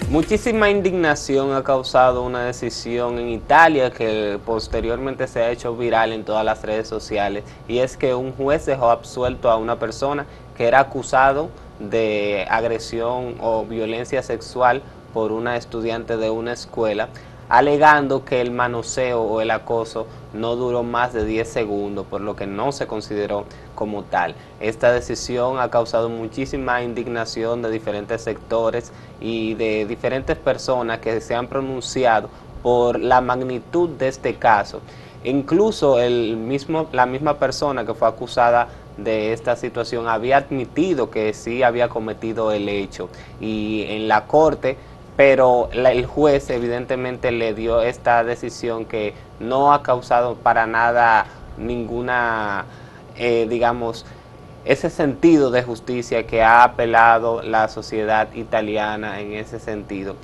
Muchísima 0.10 0.70
indignación 0.70 1.52
ha 1.52 1.62
causado 1.62 2.24
una 2.24 2.46
decisión 2.46 3.20
en 3.20 3.28
Italia 3.28 3.92
que 3.92 4.40
posteriormente 4.46 5.28
se 5.28 5.42
ha 5.42 5.52
hecho 5.52 5.76
viral 5.76 6.14
en 6.14 6.24
todas 6.24 6.46
las 6.46 6.62
redes 6.62 6.88
sociales 6.88 7.44
y 7.68 7.80
es 7.80 7.98
que 7.98 8.16
un 8.16 8.32
juez 8.32 8.68
dejó 8.68 8.90
absuelto 8.90 9.52
a 9.52 9.58
una 9.58 9.78
persona 9.78 10.26
que 10.56 10.66
era 10.66 10.80
acusado 10.80 11.50
de 11.82 12.48
agresión 12.50 13.36
o 13.42 13.66
violencia 13.66 14.24
sexual 14.24 14.82
por 15.14 15.34
una 15.34 15.58
estudiante 15.58 16.16
de 16.16 16.30
una 16.30 16.54
escuela 16.54 17.10
alegando 17.50 18.24
que 18.24 18.42
el 18.42 18.52
manoseo 18.52 19.22
o 19.22 19.42
el 19.42 19.50
acoso 19.50 20.06
no 20.34 20.56
duró 20.56 20.84
más 20.84 21.14
de 21.14 21.26
10 21.26 21.50
segundos, 21.50 22.06
por 22.06 22.22
lo 22.22 22.36
que 22.36 22.46
no 22.46 22.72
se 22.72 22.86
consideró 22.86 23.46
como 23.74 24.04
tal. 24.04 24.36
Esta 24.60 24.92
decisión 24.92 25.60
ha 25.60 25.70
causado 25.70 26.10
muchísima 26.10 26.84
indignación 26.84 27.64
de 27.64 27.72
diferentes 27.72 28.22
sectores 28.22 28.92
y 29.20 29.56
de 29.56 29.86
diferentes 29.88 30.38
personas 30.38 31.00
que 31.00 31.20
se 31.22 31.34
han 31.34 31.48
pronunciado 31.48 32.30
por 32.62 33.00
la 33.00 33.20
magnitud 33.20 33.90
de 33.90 34.10
este 34.10 34.36
caso. 34.36 34.82
Incluso 35.24 36.00
el 36.00 36.38
mismo, 36.38 36.88
la 36.92 37.06
misma 37.06 37.40
persona 37.40 37.86
que 37.86 37.94
fue 37.94 38.08
acusada 38.08 38.70
de 38.98 39.34
esta 39.34 39.56
situación 39.56 40.08
había 40.08 40.38
admitido 40.38 41.10
que 41.10 41.34
sí 41.34 41.64
había 41.64 41.90
cometido 41.90 42.52
el 42.52 42.70
hecho 42.70 43.10
y 43.40 43.86
en 43.88 44.08
la 44.08 44.28
corte 44.28 44.78
pero 45.30 45.68
la- 45.74 45.92
el 45.92 46.06
juez 46.06 46.50
evidentemente 46.50 47.34
le 47.34 47.54
dio 47.54 47.82
esta 47.82 48.24
decisión 48.24 48.86
que 48.86 49.14
no 49.42 49.74
ha 49.74 49.84
causado 49.84 50.36
para 50.36 50.66
nada 50.66 51.26
ninguna, 51.58 52.64
eh, 53.18 53.46
digamos, 53.50 54.06
ese 54.64 54.90
sentido 54.90 55.52
de 55.52 55.62
justicia 55.62 56.26
que 56.26 56.42
ha 56.42 56.64
apelado 56.64 57.42
la 57.42 57.68
sociedad 57.68 58.30
italiana 58.34 59.20
en 59.20 59.34
ese 59.34 59.60
sentido. 59.60 60.16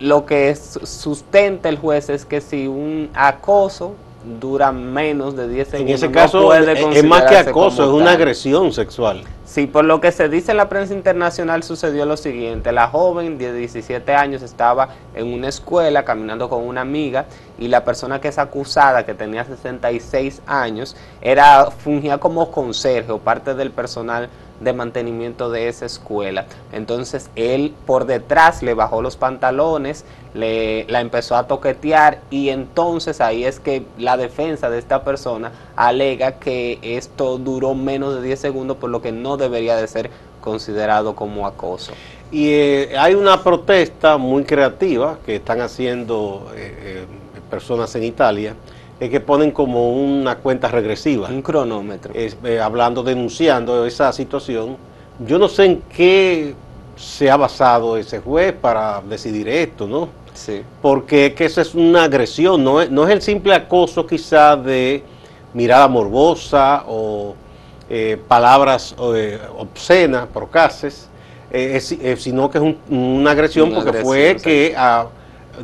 Lo 0.00 0.26
que 0.26 0.56
su- 0.56 0.84
sustenta 0.88 1.68
el 1.68 1.78
juez 1.78 2.08
es 2.08 2.24
que 2.24 2.40
si 2.40 2.66
un 2.66 3.10
acoso 3.14 3.94
dura 4.40 4.72
menos 4.72 5.36
de 5.36 5.46
10 5.46 5.68
En 5.68 5.72
segundos, 5.72 5.94
ese 5.94 6.08
no 6.08 6.12
caso 6.14 6.42
puede 6.42 6.72
es 6.98 7.04
más 7.04 7.22
que 7.22 7.36
acoso, 7.36 7.84
es 7.84 7.90
una 7.90 8.10
agresión 8.10 8.72
sexual. 8.72 9.22
Sí, 9.52 9.66
por 9.66 9.84
lo 9.84 10.00
que 10.00 10.12
se 10.12 10.30
dice 10.30 10.52
en 10.52 10.56
la 10.56 10.70
prensa 10.70 10.94
internacional 10.94 11.62
sucedió 11.62 12.06
lo 12.06 12.16
siguiente. 12.16 12.72
La 12.72 12.88
joven 12.88 13.36
de 13.36 13.52
17 13.52 14.14
años 14.14 14.40
estaba 14.40 14.88
en 15.14 15.30
una 15.30 15.48
escuela 15.48 16.06
caminando 16.06 16.48
con 16.48 16.66
una 16.66 16.80
amiga 16.80 17.26
y 17.58 17.68
la 17.68 17.84
persona 17.84 18.18
que 18.18 18.28
es 18.28 18.38
acusada, 18.38 19.04
que 19.04 19.12
tenía 19.12 19.44
66 19.44 20.40
años, 20.46 20.96
era 21.20 21.70
fungía 21.70 22.16
como 22.16 22.50
conserje 22.50 23.12
o 23.12 23.18
parte 23.18 23.54
del 23.54 23.72
personal 23.72 24.30
de 24.60 24.72
mantenimiento 24.72 25.50
de 25.50 25.68
esa 25.68 25.84
escuela. 25.84 26.46
Entonces 26.72 27.28
él 27.36 27.74
por 27.84 28.06
detrás 28.06 28.62
le 28.62 28.72
bajó 28.72 29.02
los 29.02 29.16
pantalones, 29.16 30.06
le, 30.32 30.84
la 30.88 31.02
empezó 31.02 31.36
a 31.36 31.46
toquetear 31.46 32.20
y 32.30 32.48
entonces 32.48 33.20
ahí 33.20 33.44
es 33.44 33.60
que 33.60 33.84
la 33.98 34.16
defensa 34.16 34.70
de 34.70 34.78
esta 34.78 35.04
persona 35.04 35.52
alega 35.86 36.32
que 36.32 36.78
esto 36.82 37.38
duró 37.38 37.74
menos 37.74 38.14
de 38.14 38.22
10 38.22 38.38
segundos 38.38 38.76
por 38.76 38.90
lo 38.90 39.02
que 39.02 39.12
no 39.12 39.36
debería 39.36 39.76
de 39.76 39.86
ser 39.88 40.10
considerado 40.40 41.14
como 41.14 41.46
acoso. 41.46 41.92
Y 42.30 42.48
eh, 42.48 42.96
hay 42.98 43.14
una 43.14 43.42
protesta 43.42 44.16
muy 44.16 44.44
creativa 44.44 45.18
que 45.24 45.36
están 45.36 45.60
haciendo 45.60 46.50
eh, 46.54 47.04
eh, 47.04 47.04
personas 47.50 47.94
en 47.96 48.04
Italia, 48.04 48.54
es 48.98 49.10
que 49.10 49.20
ponen 49.20 49.50
como 49.50 49.92
una 49.92 50.36
cuenta 50.36 50.68
regresiva, 50.68 51.28
Un 51.28 51.42
cronómetro. 51.42 52.14
hablando, 52.62 53.02
denunciando 53.02 53.84
esa 53.84 54.12
situación. 54.12 54.76
Yo 55.26 55.38
no 55.38 55.48
sé 55.48 55.64
en 55.64 55.82
qué 55.94 56.54
se 56.96 57.28
ha 57.30 57.36
basado 57.36 57.96
ese 57.96 58.20
juez 58.20 58.52
para 58.52 59.02
decidir 59.02 59.48
esto, 59.48 59.86
¿no? 59.88 60.08
Sí. 60.34 60.62
Porque 60.80 61.26
es 61.26 61.34
que 61.34 61.44
eso 61.46 61.60
es 61.60 61.74
una 61.74 62.04
agresión, 62.04 62.62
no 62.62 62.80
es, 62.80 62.90
no 62.90 63.04
es 63.04 63.10
el 63.10 63.20
simple 63.20 63.54
acoso 63.54 64.06
quizá 64.06 64.56
de 64.56 65.02
mirada 65.54 65.88
morbosa 65.88 66.84
o 66.86 67.34
eh, 67.90 68.18
palabras 68.28 68.94
eh, 69.14 69.38
obscenas, 69.58 70.26
procaces, 70.32 71.08
eh, 71.50 71.78
sino 72.18 72.50
que 72.50 72.58
es 72.58 72.64
un- 72.64 72.78
una 72.88 73.32
agresión 73.32 73.70
Una 73.72 73.82
porque 73.84 74.00
fue 74.02 74.30
agresión, 74.30 74.42
que 74.42 74.76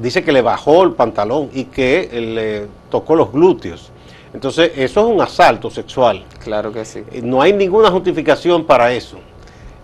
dice 0.01 0.23
que 0.23 0.33
le 0.33 0.43
bajó 0.43 0.83
el 0.83 0.93
pantalón 0.93 1.49
y 1.55 1.65
que 1.65 2.09
le 2.13 2.67
tocó 2.91 3.17
los 3.17 3.33
glúteos. 3.33 3.91
Entonces, 4.35 4.73
eso 4.77 5.01
es 5.01 5.07
un 5.15 5.21
asalto 5.23 5.71
sexual. 5.71 6.23
Claro 6.45 6.71
que 6.71 6.85
sí. 6.85 7.03
No 7.23 7.41
hay 7.41 7.55
ninguna 7.55 7.91
justificación 7.91 8.67
para 8.67 8.93
eso. 8.93 9.19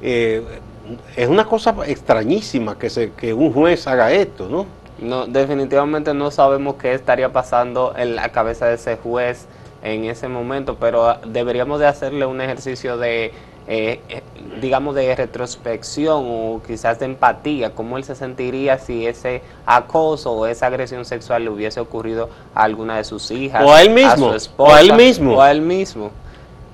Es 0.02 1.28
una 1.28 1.46
cosa 1.46 1.74
extrañísima 1.86 2.78
que, 2.78 2.90
se, 2.90 3.12
que 3.12 3.32
un 3.32 3.52
juez 3.54 3.86
haga 3.86 4.12
esto, 4.12 4.48
¿no? 4.50 4.66
No, 4.98 5.26
definitivamente 5.26 6.12
no 6.12 6.30
sabemos 6.30 6.74
qué 6.74 6.92
estaría 6.92 7.32
pasando 7.32 7.94
en 7.96 8.14
la 8.14 8.28
cabeza 8.28 8.66
de 8.66 8.74
ese 8.74 8.96
juez 8.96 9.46
en 9.84 10.06
ese 10.06 10.28
momento, 10.28 10.76
pero 10.80 11.08
ah, 11.08 11.20
deberíamos 11.26 11.78
de 11.78 11.86
hacerle 11.86 12.24
un 12.24 12.40
ejercicio 12.40 12.96
de, 12.96 13.26
eh, 13.68 14.00
eh, 14.08 14.22
digamos, 14.60 14.94
de 14.94 15.14
retrospección 15.14 16.24
o 16.26 16.62
quizás 16.66 16.98
de 16.98 17.04
empatía, 17.04 17.74
cómo 17.74 17.98
él 17.98 18.04
se 18.04 18.14
sentiría 18.14 18.78
si 18.78 19.06
ese 19.06 19.42
acoso 19.66 20.32
o 20.32 20.46
esa 20.46 20.66
agresión 20.66 21.04
sexual 21.04 21.44
le 21.44 21.50
hubiese 21.50 21.80
ocurrido 21.80 22.30
a 22.54 22.62
alguna 22.64 22.96
de 22.96 23.04
sus 23.04 23.30
hijas, 23.30 23.62
O 23.62 23.72
a 23.72 23.82
él 23.82 23.90
mismo, 23.90 24.30
su 24.30 24.34
esposa, 24.34 24.72
o 24.72 24.74
a 24.74 24.80
él 24.80 24.94
mismo. 24.94 25.34
o 25.34 25.42
a 25.42 25.50
él 25.50 25.60
mismo. 25.60 26.10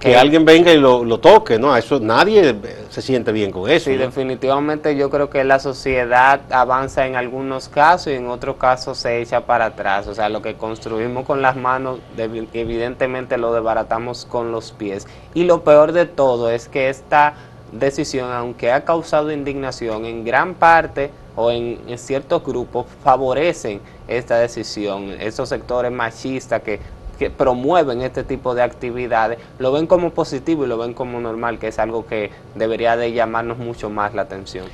Que 0.01 0.17
alguien 0.17 0.47
venga 0.47 0.73
y 0.73 0.79
lo, 0.79 1.05
lo 1.05 1.21
toque, 1.21 1.59
¿no? 1.59 1.77
Eso 1.77 2.01
nadie 2.01 2.57
se 2.89 3.03
siente 3.03 3.33
bien 3.33 3.51
con 3.53 3.71
eso. 3.71 3.91
Sí, 3.91 3.97
¿no? 3.97 4.05
definitivamente 4.05 4.97
yo 4.97 5.11
creo 5.11 5.29
que 5.29 5.45
la 5.45 5.59
sociedad 5.59 6.41
avanza 6.51 7.07
en 7.07 7.17
algunos 7.17 7.69
casos 7.69 8.15
y 8.15 8.17
en 8.17 8.27
otros 8.29 8.57
casos 8.57 8.97
se 8.97 9.21
echa 9.21 9.43
para 9.43 9.67
atrás. 9.67 10.07
O 10.09 10.15
sea, 10.15 10.31
lo 10.31 10.41
que 10.41 10.55
construimos 10.55 11.27
con 11.27 11.43
las 11.43 11.55
manos, 11.55 12.01
evidentemente 12.17 13.37
lo 13.37 13.53
desbaratamos 13.53 14.25
con 14.25 14.53
los 14.53 14.73
pies. 14.73 15.07
Y 15.35 15.45
lo 15.45 15.65
peor 15.65 15.93
de 15.93 16.07
todo 16.07 16.51
es 16.51 16.69
que 16.69 16.89
esta 16.89 17.35
decisión, 17.71 18.33
aunque 18.33 18.73
ha 18.73 18.87
causado 18.87 19.31
indignación, 19.31 20.07
en 20.07 20.25
gran 20.25 20.55
parte 20.55 21.11
o 21.37 21.51
en, 21.51 21.79
en 21.87 21.99
ciertos 21.99 22.43
grupos 22.43 22.87
favorecen 23.05 23.83
esta 24.09 24.39
decisión. 24.39 25.11
Esos 25.21 25.51
sectores 25.51 25.93
machistas 25.93 26.63
que 26.63 26.81
que 27.21 27.29
promueven 27.29 28.01
este 28.01 28.25
tipo 28.25 28.55
de 28.55 28.63
actividades, 28.63 29.39
lo 29.59 29.73
ven 29.73 29.87
como 29.87 30.09
positivo 30.09 30.65
y 30.65 30.69
lo 30.69 30.79
ven 30.79 30.95
como 30.95 31.21
normal, 31.21 31.59
que 31.59 31.69
es 31.69 31.79
algo 31.79 32.07
que 32.07 32.31
debería 32.55 32.97
de 32.97 33.13
llamarnos 33.13 33.59
mucho 33.59 33.91
más 33.91 34.15
la 34.15 34.23
atención. 34.23 34.65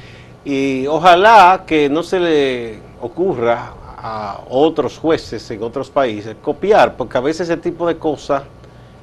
Y 0.45 0.87
ojalá 0.87 1.65
que 1.67 1.89
no 1.89 2.05
se 2.05 2.21
le 2.21 2.79
ocurra 3.01 3.73
a 3.99 4.43
otros 4.49 4.97
jueces 4.97 5.51
en 5.51 5.61
otros 5.65 5.91
países 5.91 6.37
copiar, 6.41 6.95
porque 6.97 7.19
a 7.19 7.21
veces 7.21 7.49
ese 7.49 7.57
tipo 7.61 7.85
de 7.89 7.97
cosas 7.99 8.45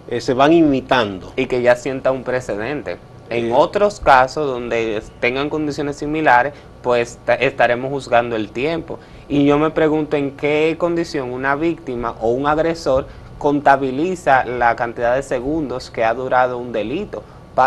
eh, 0.08 0.22
se 0.22 0.34
van 0.34 0.54
imitando. 0.54 1.34
Y 1.36 1.46
que 1.48 1.62
ya 1.62 1.76
sienta 1.76 2.14
un 2.14 2.24
precedente. 2.24 2.98
En 3.30 3.48
Eh. 3.48 3.54
otros 3.54 4.00
casos 4.00 4.48
donde 4.48 5.02
tengan 5.20 5.50
condiciones 5.50 5.98
similares, 5.98 6.54
pues 6.82 7.18
ta- 7.26 7.36
estaremos 7.36 7.90
juzgando 7.92 8.38
el 8.38 8.52
tiempo. 8.52 9.00
Y 9.30 9.46
yo 9.46 9.58
me 9.58 9.70
pregunto 9.70 10.16
en 10.18 10.32
qué 10.32 10.76
condición 10.78 11.32
una 11.32 11.56
víctima 11.56 12.16
o 12.22 12.30
un 12.32 12.46
agresor 12.48 13.08
contabiliza 13.44 14.46
la 14.46 14.74
cantidad 14.78 15.16
de 15.16 15.22
segundos 15.22 15.90
que 15.90 16.06
ha 16.06 16.14
durado 16.14 16.58
un 16.58 16.72
delito. 16.72 17.24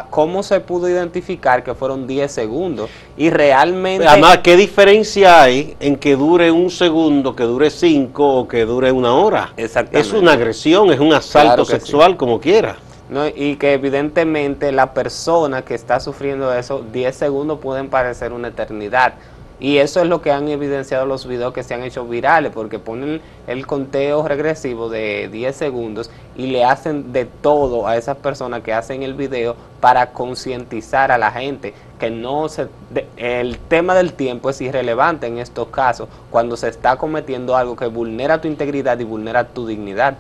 ¿Cómo 0.08 0.42
se 0.42 0.60
pudo 0.60 0.88
identificar 0.88 1.62
que 1.62 1.74
fueron 1.74 2.06
10 2.06 2.32
segundos? 2.32 2.88
Y 3.18 3.28
realmente... 3.28 4.08
Además, 4.08 4.38
¿qué 4.38 4.56
diferencia 4.56 5.42
hay 5.42 5.76
en 5.78 5.96
que 5.96 6.16
dure 6.16 6.50
un 6.50 6.70
segundo, 6.70 7.36
que 7.36 7.42
dure 7.44 7.68
5 7.68 8.38
o 8.38 8.48
que 8.48 8.64
dure 8.64 8.90
una 8.90 9.12
hora? 9.12 9.52
Exactamente. 9.58 10.08
Es 10.08 10.14
una 10.14 10.32
agresión, 10.32 10.90
es 10.94 10.98
un 10.98 11.12
asalto 11.12 11.66
sexual, 11.66 12.16
como 12.16 12.40
quiera. 12.40 12.76
No, 13.10 13.28
y 13.28 13.56
que 13.56 13.74
evidentemente 13.74 14.72
la 14.72 14.94
persona 14.94 15.60
que 15.60 15.74
está 15.74 16.00
sufriendo 16.00 16.54
eso, 16.54 16.82
10 16.90 17.14
segundos 17.14 17.58
pueden 17.60 17.90
parecer 17.90 18.32
una 18.32 18.48
eternidad. 18.48 19.12
Y 19.58 19.78
eso 19.78 20.02
es 20.02 20.08
lo 20.08 20.20
que 20.20 20.30
han 20.30 20.48
evidenciado 20.48 21.06
los 21.06 21.26
videos 21.26 21.54
que 21.54 21.62
se 21.62 21.72
han 21.72 21.82
hecho 21.82 22.06
virales, 22.06 22.52
porque 22.52 22.78
ponen 22.78 23.22
el 23.46 23.66
conteo 23.66 24.26
regresivo 24.28 24.90
de 24.90 25.30
10 25.32 25.56
segundos 25.56 26.10
y 26.36 26.48
le 26.48 26.64
hacen 26.64 27.12
de 27.12 27.24
todo 27.24 27.86
a 27.86 27.96
esas 27.96 28.18
personas 28.18 28.62
que 28.62 28.74
hacen 28.74 29.02
el 29.02 29.14
video 29.14 29.56
para 29.80 30.12
concientizar 30.12 31.10
a 31.10 31.16
la 31.16 31.30
gente 31.30 31.72
que 31.98 32.10
no 32.10 32.48
se 32.50 32.68
el 33.16 33.56
tema 33.56 33.94
del 33.94 34.12
tiempo 34.12 34.50
es 34.50 34.60
irrelevante 34.60 35.26
en 35.26 35.38
estos 35.38 35.68
casos 35.68 36.08
cuando 36.30 36.56
se 36.58 36.68
está 36.68 36.96
cometiendo 36.96 37.56
algo 37.56 37.76
que 37.76 37.86
vulnera 37.86 38.40
tu 38.40 38.48
integridad 38.48 38.98
y 38.98 39.04
vulnera 39.04 39.48
tu 39.48 39.66
dignidad. 39.66 40.18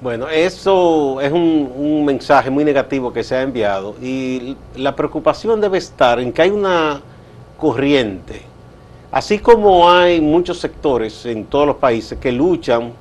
Bueno, 0.00 0.30
eso 0.30 1.20
es 1.20 1.30
un, 1.30 1.70
un 1.76 2.06
mensaje 2.06 2.48
muy 2.48 2.64
negativo 2.64 3.12
que 3.12 3.22
se 3.22 3.36
ha 3.36 3.42
enviado 3.42 3.94
y 4.00 4.56
la 4.74 4.96
preocupación 4.96 5.60
debe 5.60 5.76
estar 5.76 6.18
en 6.18 6.32
que 6.32 6.40
hay 6.40 6.50
una 6.50 7.02
corriente 7.58 8.50
Así 9.12 9.40
como 9.40 9.90
hay 9.90 10.20
muchos 10.20 10.58
sectores 10.58 11.26
en 11.26 11.44
todos 11.46 11.66
los 11.66 11.76
países 11.76 12.18
que 12.18 12.30
luchan 12.30 12.92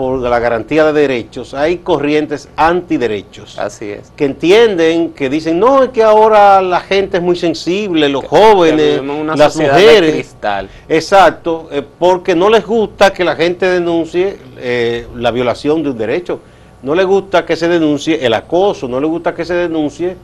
por 0.00 0.18
la 0.18 0.38
garantía 0.38 0.86
de 0.86 0.98
derechos, 0.98 1.52
hay 1.52 1.76
corrientes 1.78 2.48
antiderechos. 2.56 3.58
Así 3.58 3.90
es. 3.90 4.10
Que 4.16 4.24
entienden, 4.24 5.10
que 5.10 5.28
dicen, 5.28 5.58
no, 5.58 5.82
es 5.82 5.90
que 5.90 6.02
ahora 6.02 6.62
la 6.62 6.80
gente 6.80 7.18
es 7.18 7.22
muy 7.22 7.36
sensible, 7.36 8.08
los 8.08 8.24
jóvenes, 8.24 9.02
las 9.36 9.54
mujeres. 9.56 10.12
cristal. 10.14 10.70
Exacto, 10.88 11.68
eh, 11.70 11.82
porque 11.98 12.34
no 12.34 12.48
les 12.48 12.64
gusta 12.64 13.12
que 13.12 13.22
la 13.24 13.36
gente 13.36 13.66
denuncie 13.66 14.38
eh, 14.56 15.06
la 15.16 15.30
violación 15.30 15.82
de 15.82 15.90
un 15.90 15.98
derecho. 15.98 16.40
No 16.82 16.94
les 16.94 17.04
gusta 17.04 17.44
que 17.44 17.54
se 17.56 17.68
denuncie 17.68 18.24
el 18.24 18.32
acoso, 18.32 18.88
no 18.88 18.98
les 19.00 19.10
gusta 19.10 19.34
que 19.34 19.44
se 19.44 19.52
denuncie 19.52 20.16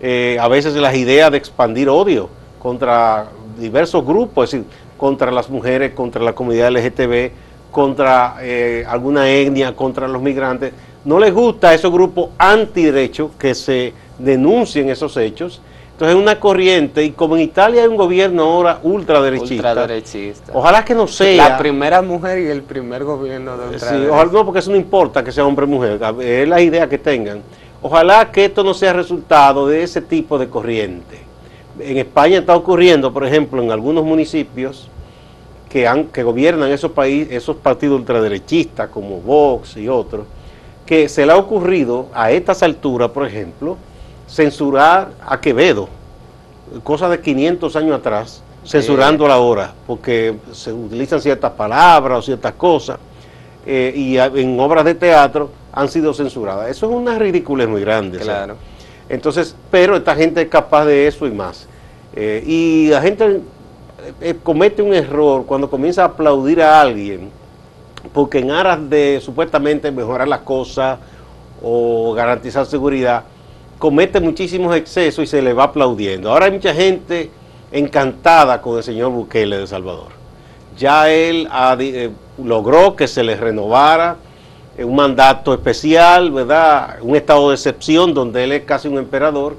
eh, 0.00 0.38
a 0.40 0.48
veces 0.48 0.74
las 0.74 0.96
ideas 0.96 1.30
de 1.30 1.36
expandir 1.36 1.88
odio 1.88 2.28
contra 2.58 3.28
diversos 3.60 4.04
grupos, 4.04 4.52
es 4.52 4.60
decir, 4.60 4.79
contra 5.00 5.30
las 5.32 5.48
mujeres, 5.48 5.94
contra 5.94 6.22
la 6.22 6.34
comunidad 6.34 6.70
LGTB, 6.72 7.30
contra 7.70 8.36
eh, 8.42 8.84
alguna 8.86 9.30
etnia, 9.30 9.74
contra 9.74 10.06
los 10.06 10.20
migrantes. 10.20 10.74
No 11.06 11.18
les 11.18 11.32
gusta 11.32 11.70
a 11.70 11.74
esos 11.74 11.90
grupos 11.90 12.28
antiderechos 12.36 13.30
que 13.38 13.54
se 13.54 13.94
denuncien 14.18 14.90
esos 14.90 15.16
hechos. 15.16 15.62
Entonces 15.92 16.16
es 16.16 16.22
una 16.22 16.38
corriente, 16.38 17.02
y 17.02 17.12
como 17.12 17.36
en 17.36 17.42
Italia 17.42 17.80
hay 17.80 17.88
un 17.88 17.96
gobierno 17.96 18.42
ahora 18.42 18.78
ultraderechista, 18.82 19.68
ultraderechista. 19.68 20.52
ojalá 20.54 20.84
que 20.84 20.94
no 20.94 21.06
sea... 21.06 21.48
La 21.48 21.58
primera 21.58 22.02
mujer 22.02 22.38
y 22.38 22.46
el 22.48 22.62
primer 22.62 23.04
gobierno 23.04 23.56
de 23.56 23.68
ultraderecha. 23.68 24.04
Sí, 24.04 24.10
ojalá, 24.10 24.30
no, 24.30 24.44
porque 24.44 24.58
eso 24.58 24.70
no 24.70 24.76
importa 24.76 25.24
que 25.24 25.32
sea 25.32 25.46
hombre 25.46 25.64
o 25.64 25.68
mujer, 25.68 25.98
es 26.20 26.48
la 26.48 26.60
idea 26.60 26.86
que 26.88 26.98
tengan. 26.98 27.40
Ojalá 27.80 28.30
que 28.30 28.46
esto 28.46 28.62
no 28.62 28.74
sea 28.74 28.92
resultado 28.92 29.66
de 29.66 29.82
ese 29.82 30.02
tipo 30.02 30.38
de 30.38 30.48
corriente 30.48 31.29
en 31.82 31.98
España 31.98 32.38
está 32.38 32.56
ocurriendo, 32.56 33.12
por 33.12 33.26
ejemplo, 33.26 33.62
en 33.62 33.70
algunos 33.70 34.04
municipios 34.04 34.88
que, 35.68 35.86
han, 35.86 36.06
que 36.06 36.22
gobiernan 36.22 36.70
esos, 36.70 36.92
países, 36.92 37.32
esos 37.32 37.56
partidos 37.56 38.00
ultraderechistas 38.00 38.88
como 38.88 39.20
Vox 39.20 39.76
y 39.76 39.88
otros, 39.88 40.26
que 40.84 41.08
se 41.08 41.24
le 41.24 41.32
ha 41.32 41.36
ocurrido 41.36 42.08
a 42.12 42.32
estas 42.32 42.62
alturas, 42.62 43.10
por 43.10 43.26
ejemplo, 43.26 43.76
censurar 44.28 45.12
a 45.24 45.40
Quevedo, 45.40 45.88
cosa 46.82 47.08
de 47.08 47.20
500 47.20 47.76
años 47.76 47.98
atrás, 47.98 48.42
censurando 48.64 49.26
la 49.26 49.38
hora, 49.38 49.72
porque 49.86 50.36
se 50.52 50.72
utilizan 50.72 51.20
ciertas 51.20 51.52
palabras 51.52 52.18
o 52.18 52.22
ciertas 52.22 52.52
cosas, 52.54 52.98
eh, 53.66 53.92
y 53.94 54.18
en 54.18 54.58
obras 54.58 54.84
de 54.84 54.94
teatro 54.94 55.50
han 55.72 55.88
sido 55.88 56.12
censuradas. 56.14 56.68
Eso 56.70 56.86
es 56.86 56.92
una 56.92 57.18
ridiculez 57.18 57.68
muy 57.68 57.82
grande. 57.82 58.18
Claro. 58.18 58.56
Entonces, 59.10 59.56
pero 59.70 59.96
esta 59.96 60.14
gente 60.14 60.40
es 60.40 60.48
capaz 60.48 60.86
de 60.86 61.08
eso 61.08 61.26
y 61.26 61.32
más. 61.32 61.66
Eh, 62.14 62.42
y 62.46 62.88
la 62.88 63.02
gente 63.02 63.40
eh, 64.20 64.36
comete 64.42 64.82
un 64.82 64.94
error 64.94 65.44
cuando 65.44 65.68
comienza 65.68 66.02
a 66.02 66.06
aplaudir 66.06 66.62
a 66.62 66.80
alguien, 66.80 67.28
porque 68.14 68.38
en 68.38 68.52
aras 68.52 68.88
de 68.88 69.20
supuestamente 69.20 69.90
mejorar 69.90 70.28
las 70.28 70.40
cosas 70.40 71.00
o 71.60 72.14
garantizar 72.14 72.64
seguridad, 72.66 73.24
comete 73.78 74.20
muchísimos 74.20 74.74
excesos 74.76 75.24
y 75.24 75.26
se 75.26 75.42
le 75.42 75.52
va 75.52 75.64
aplaudiendo. 75.64 76.30
Ahora 76.30 76.46
hay 76.46 76.52
mucha 76.52 76.72
gente 76.72 77.30
encantada 77.72 78.62
con 78.62 78.76
el 78.76 78.84
señor 78.84 79.10
Bukele 79.10 79.58
de 79.58 79.66
Salvador. 79.66 80.12
Ya 80.78 81.10
él 81.10 81.48
eh, 81.80 82.10
logró 82.42 82.94
que 82.94 83.08
se 83.08 83.24
le 83.24 83.36
renovara 83.36 84.16
un 84.84 84.96
mandato 84.96 85.52
especial, 85.52 86.30
¿verdad? 86.30 86.98
Un 87.02 87.16
estado 87.16 87.50
de 87.50 87.54
excepción 87.54 88.14
donde 88.14 88.44
él 88.44 88.52
es 88.52 88.64
casi 88.64 88.88
un 88.88 88.98
emperador 88.98 89.56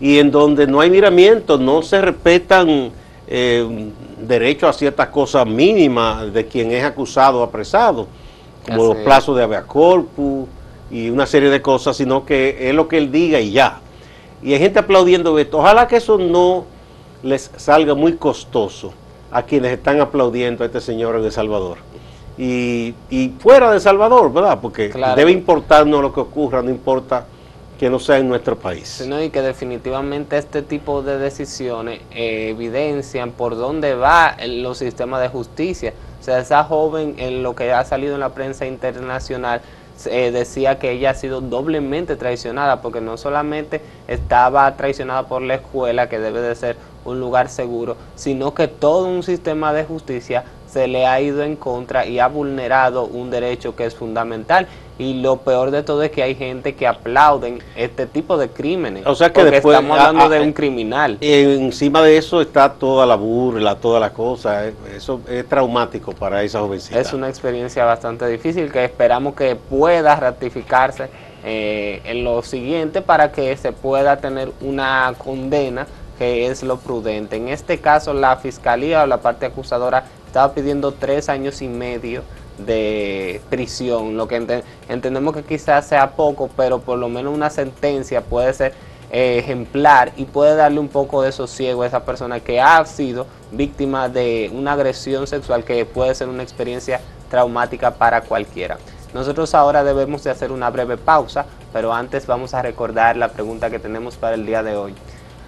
y 0.00 0.18
en 0.18 0.30
donde 0.30 0.66
no 0.66 0.80
hay 0.80 0.90
miramientos, 0.90 1.60
no 1.60 1.82
se 1.82 2.00
respetan 2.00 2.90
eh, 3.28 3.90
derechos 4.20 4.70
a 4.70 4.72
ciertas 4.72 5.08
cosas 5.08 5.46
mínimas 5.46 6.32
de 6.32 6.46
quien 6.46 6.70
es 6.72 6.84
acusado 6.84 7.40
o 7.40 7.42
apresado, 7.42 8.06
como 8.66 8.94
los 8.94 8.96
plazos 8.98 9.36
de 9.36 9.44
habeas 9.44 9.64
corpus 9.64 10.48
y 10.90 11.10
una 11.10 11.26
serie 11.26 11.50
de 11.50 11.62
cosas, 11.62 11.96
sino 11.96 12.24
que 12.24 12.68
es 12.68 12.74
lo 12.74 12.88
que 12.88 12.98
él 12.98 13.10
diga 13.10 13.40
y 13.40 13.52
ya. 13.52 13.80
Y 14.42 14.52
hay 14.52 14.58
gente 14.58 14.78
aplaudiendo 14.78 15.38
esto. 15.38 15.58
Ojalá 15.58 15.88
que 15.88 15.96
eso 15.96 16.18
no 16.18 16.64
les 17.22 17.50
salga 17.56 17.94
muy 17.94 18.14
costoso 18.14 18.92
a 19.30 19.42
quienes 19.42 19.72
están 19.72 20.00
aplaudiendo 20.00 20.62
a 20.62 20.66
este 20.66 20.80
señor 20.80 21.16
en 21.16 21.24
El 21.24 21.32
Salvador. 21.32 21.78
Y, 22.38 22.94
fuera 23.38 23.70
de 23.70 23.80
Salvador, 23.80 24.32
¿verdad? 24.32 24.58
Porque 24.60 24.90
debe 25.16 25.30
importarnos 25.30 26.02
lo 26.02 26.12
que 26.12 26.20
ocurra, 26.20 26.62
no 26.62 26.70
importa 26.70 27.26
que 27.78 27.90
no 27.90 27.98
sea 27.98 28.18
en 28.18 28.28
nuestro 28.28 28.56
país. 28.56 29.06
y 29.22 29.30
que 29.30 29.42
definitivamente 29.42 30.38
este 30.38 30.62
tipo 30.62 31.02
de 31.02 31.18
decisiones 31.18 32.00
eh, 32.10 32.48
evidencian 32.50 33.32
por 33.32 33.56
dónde 33.56 33.94
va 33.94 34.36
los 34.46 34.78
sistemas 34.78 35.20
de 35.20 35.28
justicia. 35.28 35.92
O 36.20 36.24
sea, 36.24 36.38
esa 36.38 36.64
joven, 36.64 37.14
en 37.18 37.42
lo 37.42 37.54
que 37.54 37.72
ha 37.72 37.84
salido 37.84 38.14
en 38.14 38.20
la 38.20 38.30
prensa 38.30 38.66
internacional, 38.66 39.60
eh, 40.06 40.30
decía 40.30 40.78
que 40.78 40.92
ella 40.92 41.10
ha 41.10 41.14
sido 41.14 41.40
doblemente 41.40 42.16
traicionada, 42.16 42.82
porque 42.82 43.00
no 43.00 43.16
solamente 43.16 43.80
estaba 44.08 44.76
traicionada 44.76 45.26
por 45.26 45.42
la 45.42 45.54
escuela, 45.54 46.08
que 46.08 46.18
debe 46.18 46.40
de 46.40 46.54
ser 46.54 46.76
un 47.04 47.20
lugar 47.20 47.48
seguro, 47.48 47.96
sino 48.14 48.52
que 48.52 48.68
todo 48.68 49.06
un 49.06 49.22
sistema 49.22 49.72
de 49.72 49.84
justicia 49.84 50.44
se 50.76 50.88
le 50.88 51.06
ha 51.06 51.18
ido 51.22 51.42
en 51.42 51.56
contra 51.56 52.04
y 52.04 52.18
ha 52.18 52.28
vulnerado 52.28 53.06
un 53.06 53.30
derecho 53.30 53.74
que 53.74 53.86
es 53.86 53.94
fundamental. 53.94 54.68
Y 54.98 55.22
lo 55.22 55.38
peor 55.38 55.70
de 55.70 55.82
todo 55.82 56.02
es 56.02 56.10
que 56.10 56.22
hay 56.22 56.34
gente 56.34 56.74
que 56.74 56.86
aplauden 56.86 57.62
este 57.76 58.04
tipo 58.04 58.36
de 58.36 58.50
crímenes. 58.50 59.06
O 59.06 59.14
sea 59.14 59.32
que 59.32 59.42
después, 59.42 59.74
estamos 59.74 59.98
hablando 59.98 60.24
ah, 60.24 60.28
de 60.28 60.38
ah, 60.38 60.42
un 60.42 60.52
criminal. 60.52 61.16
Y 61.22 61.32
encima 61.32 62.02
de 62.02 62.18
eso 62.18 62.42
está 62.42 62.74
toda 62.74 63.06
la 63.06 63.14
burla, 63.14 63.76
toda 63.76 63.98
la 63.98 64.10
cosa. 64.10 64.66
Eh, 64.66 64.74
eso 64.94 65.22
es 65.30 65.48
traumático 65.48 66.12
para 66.12 66.42
esa 66.42 66.60
jovencita. 66.60 67.00
Es 67.00 67.14
una 67.14 67.30
experiencia 67.30 67.86
bastante 67.86 68.26
difícil 68.26 68.70
que 68.70 68.84
esperamos 68.84 69.34
que 69.34 69.56
pueda 69.56 70.14
ratificarse 70.16 71.08
eh, 71.42 72.02
en 72.04 72.22
lo 72.22 72.42
siguiente 72.42 73.00
para 73.00 73.32
que 73.32 73.56
se 73.56 73.72
pueda 73.72 74.18
tener 74.18 74.52
una 74.60 75.14
condena 75.16 75.86
que 76.18 76.46
es 76.46 76.62
lo 76.62 76.78
prudente. 76.78 77.36
En 77.36 77.48
este 77.48 77.78
caso, 77.78 78.14
la 78.14 78.36
fiscalía 78.36 79.02
o 79.02 79.06
la 79.06 79.18
parte 79.18 79.46
acusadora 79.46 80.04
estaba 80.26 80.52
pidiendo 80.52 80.92
tres 80.92 81.28
años 81.28 81.62
y 81.62 81.68
medio 81.68 82.22
de 82.58 83.40
prisión, 83.50 84.16
lo 84.16 84.28
que 84.28 84.62
entendemos 84.88 85.34
que 85.34 85.42
quizás 85.42 85.86
sea 85.86 86.12
poco, 86.12 86.48
pero 86.56 86.80
por 86.80 86.98
lo 86.98 87.08
menos 87.08 87.34
una 87.34 87.50
sentencia 87.50 88.22
puede 88.22 88.52
ser 88.54 88.72
eh, 89.10 89.38
ejemplar 89.38 90.12
y 90.16 90.24
puede 90.24 90.56
darle 90.56 90.80
un 90.80 90.88
poco 90.88 91.22
de 91.22 91.32
sosiego 91.32 91.82
a 91.82 91.86
esa 91.86 92.04
persona 92.04 92.40
que 92.40 92.60
ha 92.60 92.84
sido 92.86 93.26
víctima 93.52 94.08
de 94.08 94.50
una 94.52 94.72
agresión 94.72 95.26
sexual 95.26 95.64
que 95.64 95.84
puede 95.84 96.14
ser 96.14 96.28
una 96.28 96.42
experiencia 96.42 97.00
traumática 97.30 97.92
para 97.92 98.22
cualquiera. 98.22 98.78
Nosotros 99.14 99.54
ahora 99.54 99.84
debemos 99.84 100.24
de 100.24 100.30
hacer 100.30 100.50
una 100.50 100.70
breve 100.70 100.96
pausa, 100.96 101.46
pero 101.72 101.92
antes 101.92 102.26
vamos 102.26 102.52
a 102.52 102.62
recordar 102.62 103.16
la 103.16 103.28
pregunta 103.28 103.70
que 103.70 103.78
tenemos 103.78 104.16
para 104.16 104.34
el 104.34 104.44
día 104.44 104.62
de 104.62 104.76
hoy. 104.76 104.94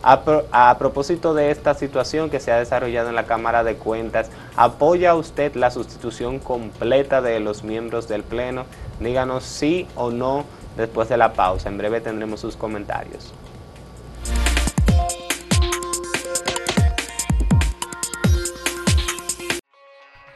A, 0.02 0.76
propósito 0.78 1.34
de 1.34 1.50
esta 1.50 1.74
situación 1.74 2.30
que 2.30 2.40
se 2.40 2.52
ha 2.52 2.58
desarrollado 2.58 3.08
en 3.08 3.14
la 3.14 3.26
Cámara 3.26 3.64
de 3.64 3.76
Cuentas, 3.76 4.30
¿apoya 4.56 5.14
usted 5.14 5.54
la 5.54 5.70
sustitución 5.70 6.38
completa 6.38 7.20
de 7.20 7.40
los 7.40 7.64
miembros 7.64 8.08
del 8.08 8.22
Pleno? 8.22 8.64
Díganos 9.00 9.44
sí 9.44 9.86
o 9.94 10.10
no 10.10 10.44
después 10.76 11.08
de 11.08 11.16
la 11.16 11.32
pausa. 11.32 11.68
En 11.68 11.78
breve 11.78 12.00
tendremos 12.00 12.40
sus 12.40 12.56
comentarios. 12.56 13.32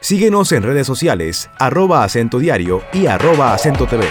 Síguenos 0.01 0.51
en 0.51 0.63
redes 0.63 0.85
sociales, 0.85 1.49
arroba 1.57 2.03
acento 2.03 2.37
diario 2.37 2.83
y 2.91 3.07
arroba 3.07 3.53
acento 3.53 3.87
TV. 3.87 4.05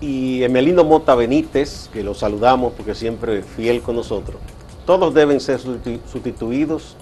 Y 0.00 0.42
Emelino 0.42 0.82
Mota 0.82 1.14
Benítez, 1.14 1.88
que 1.92 2.02
lo 2.02 2.14
saludamos 2.14 2.72
porque 2.72 2.94
siempre 2.94 3.40
es 3.40 3.46
fiel 3.46 3.82
con 3.82 3.96
nosotros, 3.96 4.40
todos 4.86 5.14
deben 5.14 5.40
ser 5.40 5.60
sustituidos, 5.60 6.96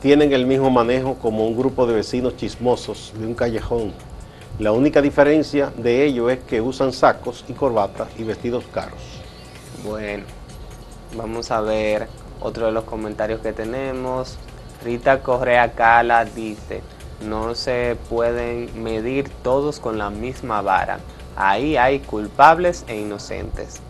tienen 0.00 0.32
el 0.32 0.46
mismo 0.46 0.70
manejo 0.70 1.16
como 1.16 1.46
un 1.46 1.56
grupo 1.56 1.86
de 1.86 1.94
vecinos 1.94 2.36
chismosos 2.36 3.12
de 3.18 3.26
un 3.26 3.34
callejón 3.34 3.92
la 4.60 4.72
única 4.72 5.00
diferencia 5.00 5.72
de 5.74 6.04
ellos 6.04 6.30
es 6.30 6.40
que 6.40 6.60
usan 6.60 6.92
sacos 6.92 7.46
y 7.48 7.54
corbatas 7.54 8.08
y 8.18 8.24
vestidos 8.24 8.64
caros. 8.70 9.00
Bueno, 9.82 10.24
vamos 11.16 11.50
a 11.50 11.62
ver 11.62 12.08
otro 12.42 12.66
de 12.66 12.72
los 12.72 12.84
comentarios 12.84 13.40
que 13.40 13.54
tenemos. 13.54 14.36
Rita 14.84 15.22
Correa 15.22 15.72
Cala 15.72 16.26
dice, 16.26 16.82
no 17.26 17.54
se 17.54 17.96
pueden 18.10 18.82
medir 18.82 19.30
todos 19.42 19.80
con 19.80 19.96
la 19.96 20.10
misma 20.10 20.60
vara. 20.60 21.00
Ahí 21.36 21.78
hay 21.78 22.00
culpables 22.00 22.84
e 22.86 23.00
inocentes. 23.00 23.80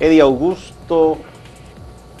Eddie 0.00 0.22
Augusto 0.22 1.18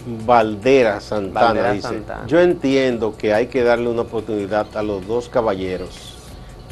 Valdera 0.04 1.00
Santana 1.00 1.72
dice, 1.72 2.02
yo 2.26 2.40
entiendo 2.40 3.16
que 3.16 3.32
hay 3.32 3.46
que 3.46 3.62
darle 3.62 3.88
una 3.88 4.02
oportunidad 4.02 4.66
a 4.76 4.82
los 4.82 5.06
dos 5.06 5.28
caballeros 5.28 6.16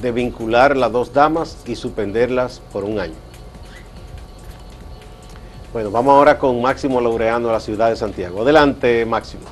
de 0.03 0.13
vincular 0.13 0.77
las 0.77 0.91
dos 0.91 1.13
damas 1.13 1.59
y 1.67 1.77
suspenderlas 1.77 2.61
por 2.73 2.85
un 2.85 2.99
año. 2.99 3.15
Bueno, 5.73 5.91
vamos 5.91 6.13
ahora 6.13 6.39
con 6.39 6.61
Máximo 6.61 7.01
Laureano 7.01 7.47
de 7.49 7.53
la 7.53 7.61
ciudad 7.61 7.91
de 7.91 7.97
Santiago. 7.97 8.43
Adelante, 8.43 9.07
Máximo. 9.07 9.45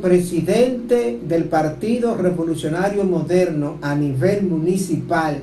Presidente 0.00 1.18
del 1.24 1.44
Partido 1.46 2.14
Revolucionario 2.14 3.02
Moderno 3.02 3.78
a 3.82 3.96
nivel 3.96 4.44
municipal 4.44 5.42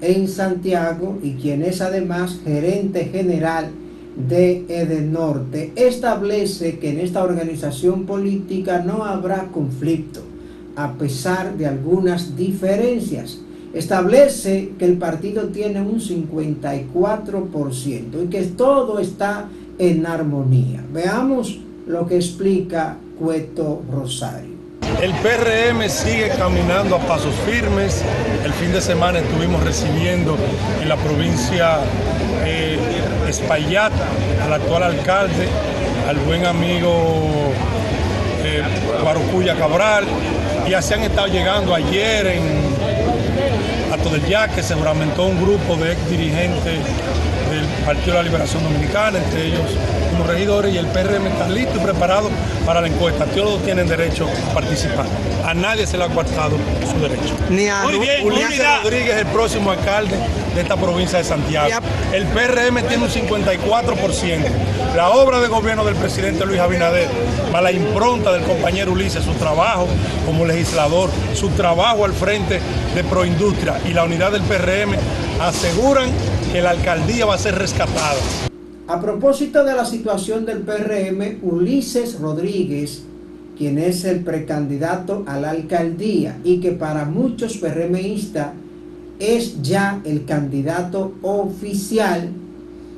en 0.00 0.26
Santiago 0.26 1.18
y 1.22 1.34
quien 1.34 1.62
es 1.62 1.80
además 1.80 2.40
gerente 2.44 3.04
general 3.04 3.70
de 4.16 4.64
Edenorte 4.68 5.72
establece 5.76 6.78
que 6.78 6.90
en 6.90 7.00
esta 7.00 7.24
organización 7.24 8.06
política 8.06 8.78
no 8.78 9.04
habrá 9.04 9.48
conflicto, 9.52 10.20
a 10.76 10.94
pesar 10.94 11.56
de 11.56 11.66
algunas 11.66 12.36
diferencias. 12.36 13.40
Establece 13.72 14.70
que 14.78 14.84
el 14.84 14.98
partido 14.98 15.48
tiene 15.48 15.80
un 15.80 16.00
54% 16.00 18.24
y 18.24 18.28
que 18.28 18.42
todo 18.42 19.00
está 19.00 19.48
en 19.78 20.06
armonía. 20.06 20.84
Veamos 20.92 21.58
lo 21.86 22.06
que 22.06 22.16
explica 22.16 22.98
Cueto 23.18 23.82
Rosario. 23.90 24.54
El 25.02 25.12
PRM 25.14 25.88
sigue 25.88 26.30
caminando 26.38 26.94
a 26.96 26.98
pasos 27.00 27.34
firmes. 27.46 28.02
El 28.44 28.52
fin 28.52 28.72
de 28.72 28.80
semana 28.80 29.18
estuvimos 29.18 29.64
recibiendo 29.64 30.36
en 30.80 30.88
la 30.88 30.96
provincia 30.96 31.80
eh, 32.44 32.78
Espaillat 33.34 33.92
al 34.44 34.52
actual 34.52 34.84
alcalde, 34.84 35.48
al 36.08 36.18
buen 36.18 36.46
amigo 36.46 37.52
eh, 38.44 38.62
Cabral, 39.58 40.04
y 40.68 40.74
así 40.74 40.94
han 40.94 41.02
estado 41.02 41.26
llegando 41.26 41.74
ayer 41.74 42.26
en 42.28 42.42
Ato 43.92 44.08
del 44.10 44.24
Yaque, 44.26 44.62
se 44.62 44.74
juramentó 44.74 45.24
un 45.24 45.40
grupo 45.42 45.76
de 45.76 45.92
ex 45.92 46.10
dirigentes 46.10 46.78
del 47.50 47.64
Partido 47.84 48.12
de 48.12 48.14
la 48.14 48.22
Liberación 48.22 48.62
Dominicana, 48.62 49.18
entre 49.18 49.46
ellos 49.46 49.62
unos 50.14 50.26
regidores, 50.28 50.72
y 50.72 50.78
el 50.78 50.86
PRM 50.86 51.26
está 51.26 51.48
listo 51.48 51.76
y 51.76 51.80
preparado 51.80 52.30
para 52.64 52.80
la 52.80 52.86
encuesta. 52.86 53.24
Todos 53.26 53.62
tienen 53.64 53.88
derecho 53.88 54.28
a 54.50 54.54
participar. 54.54 55.06
A 55.44 55.54
nadie 55.54 55.86
se 55.86 55.98
le 55.98 56.04
ha 56.04 56.08
coartado 56.08 56.56
su 56.90 57.00
derecho. 57.00 57.34
Ni 57.50 57.68
a 57.68 57.82
Muy 57.82 57.98
bien, 57.98 58.22
Rodríguez, 58.82 59.16
el 59.16 59.26
próximo 59.26 59.72
alcalde 59.72 60.16
de 60.54 60.60
esta 60.60 60.76
provincia 60.76 61.18
de 61.18 61.24
Santiago. 61.24 61.68
El 62.12 62.26
PRM 62.26 62.86
tiene 62.86 63.04
un 63.04 63.10
54%. 63.10 64.44
La 64.94 65.10
obra 65.10 65.40
de 65.40 65.48
gobierno 65.48 65.84
del 65.84 65.96
presidente 65.96 66.46
Luis 66.46 66.60
Abinader, 66.60 67.08
para 67.50 67.62
la 67.64 67.72
impronta 67.72 68.32
del 68.32 68.42
compañero 68.42 68.92
Ulises, 68.92 69.24
su 69.24 69.32
trabajo 69.32 69.88
como 70.24 70.46
legislador, 70.46 71.10
su 71.34 71.48
trabajo 71.50 72.04
al 72.04 72.12
frente 72.12 72.60
de 72.94 73.04
Proindustria 73.04 73.80
y 73.84 73.92
la 73.92 74.04
unidad 74.04 74.32
del 74.32 74.42
PRM 74.42 74.94
aseguran 75.40 76.10
que 76.52 76.62
la 76.62 76.70
alcaldía 76.70 77.26
va 77.26 77.34
a 77.34 77.38
ser 77.38 77.56
rescatada. 77.56 78.20
A 78.86 79.00
propósito 79.00 79.64
de 79.64 79.74
la 79.74 79.84
situación 79.84 80.44
del 80.44 80.58
PRM, 80.58 81.38
Ulises 81.42 82.20
Rodríguez, 82.20 83.02
quien 83.56 83.78
es 83.78 84.04
el 84.04 84.20
precandidato 84.20 85.24
a 85.26 85.38
la 85.40 85.50
alcaldía 85.50 86.38
y 86.44 86.60
que 86.60 86.72
para 86.72 87.04
muchos 87.04 87.56
PRMistas 87.56 88.48
es 89.18 89.62
ya 89.62 90.00
el 90.04 90.24
candidato 90.24 91.14
oficial, 91.22 92.30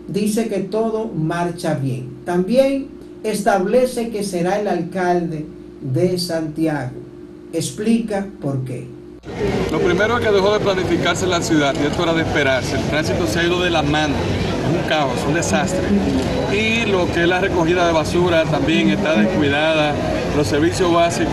dice 0.08 0.48
que 0.48 0.60
todo 0.60 1.06
marcha 1.06 1.74
bien. 1.74 2.18
También 2.24 2.88
establece 3.22 4.10
que 4.10 4.22
será 4.22 4.60
el 4.60 4.68
alcalde 4.68 5.46
de 5.80 6.18
Santiago. 6.18 6.92
Explica 7.52 8.26
por 8.40 8.64
qué. 8.64 8.86
Lo 9.70 9.80
primero 9.80 10.18
es 10.18 10.24
que 10.24 10.32
dejó 10.32 10.52
de 10.52 10.60
planificarse 10.60 11.26
la 11.26 11.42
ciudad 11.42 11.74
y 11.80 11.86
esto 11.86 12.02
era 12.02 12.14
de 12.14 12.22
esperarse. 12.22 12.76
El 12.76 12.84
tránsito 12.84 13.26
se 13.26 13.40
ha 13.40 13.44
ido 13.44 13.60
de 13.60 13.70
la 13.70 13.82
mano, 13.82 14.14
es 14.14 14.82
un 14.82 14.88
caos, 14.88 15.18
un 15.26 15.34
desastre. 15.34 15.82
Y 16.52 16.86
lo 16.86 17.12
que 17.12 17.22
es 17.22 17.28
la 17.28 17.40
recogida 17.40 17.86
de 17.86 17.92
basura 17.92 18.44
también 18.44 18.90
está 18.90 19.14
descuidada, 19.14 19.94
los 20.36 20.46
servicios 20.46 20.92
básicos, 20.92 21.32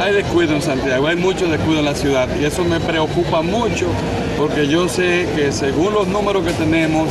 hay 0.00 0.14
descuido 0.14 0.54
en 0.54 0.62
Santiago, 0.62 1.06
hay 1.08 1.16
mucho 1.16 1.48
descuido 1.48 1.80
en 1.80 1.86
la 1.86 1.94
ciudad 1.94 2.28
y 2.40 2.44
eso 2.44 2.64
me 2.64 2.78
preocupa 2.78 3.42
mucho 3.42 3.86
porque 4.38 4.68
yo 4.68 4.88
sé 4.88 5.28
que 5.36 5.52
según 5.52 5.92
los 5.92 6.06
números 6.06 6.44
que 6.44 6.52
tenemos 6.52 7.08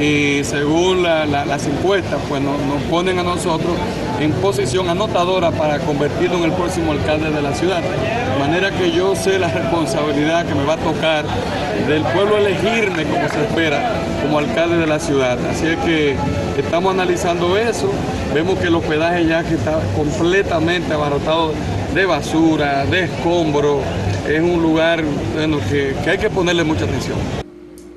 y 0.00 0.42
según 0.42 1.02
las 1.02 1.66
encuestas, 1.66 2.18
pues 2.28 2.42
nos, 2.42 2.56
ponen 2.90 3.18
a 3.18 3.22
nosotros 3.22 3.76
en 4.20 4.32
posición 4.32 4.88
anotadora 4.88 5.50
para 5.50 5.78
convertirlo 5.78 6.38
en 6.38 6.44
el 6.44 6.52
próximo 6.52 6.92
alcalde 6.92 7.30
de 7.30 7.42
la 7.42 7.54
ciudad. 7.54 7.80
De 7.80 8.40
manera 8.40 8.70
que 8.70 8.90
yo 8.90 9.14
sé 9.14 9.38
la 9.38 9.48
responsabilidad 9.48 10.46
que 10.46 10.54
me 10.54 10.64
va 10.64 10.74
a 10.74 10.78
tocar 10.78 11.24
del 11.86 12.02
pueblo 12.02 12.38
elegirme 12.38 13.04
como 13.04 13.28
se 13.28 13.42
espera 13.42 13.92
como 14.22 14.38
alcalde 14.38 14.78
de 14.78 14.86
la 14.86 14.98
ciudad. 14.98 15.38
Así 15.48 15.66
es 15.66 15.76
que 15.78 16.16
estamos 16.60 16.92
analizando 16.92 17.56
eso, 17.56 17.90
vemos 18.34 18.58
que 18.58 18.68
el 18.68 18.74
hospedaje 18.74 19.26
ya 19.26 19.42
que 19.42 19.54
está 19.54 19.80
completamente 19.96 20.92
abarrotado 20.92 21.52
de 21.94 22.06
basura, 22.06 22.84
de 22.86 23.04
escombro, 23.04 23.80
es 24.28 24.40
un 24.40 24.62
lugar 24.62 25.02
que, 25.70 25.94
que 26.02 26.10
hay 26.10 26.18
que 26.18 26.30
ponerle 26.30 26.64
mucha 26.64 26.84
atención. 26.84 27.18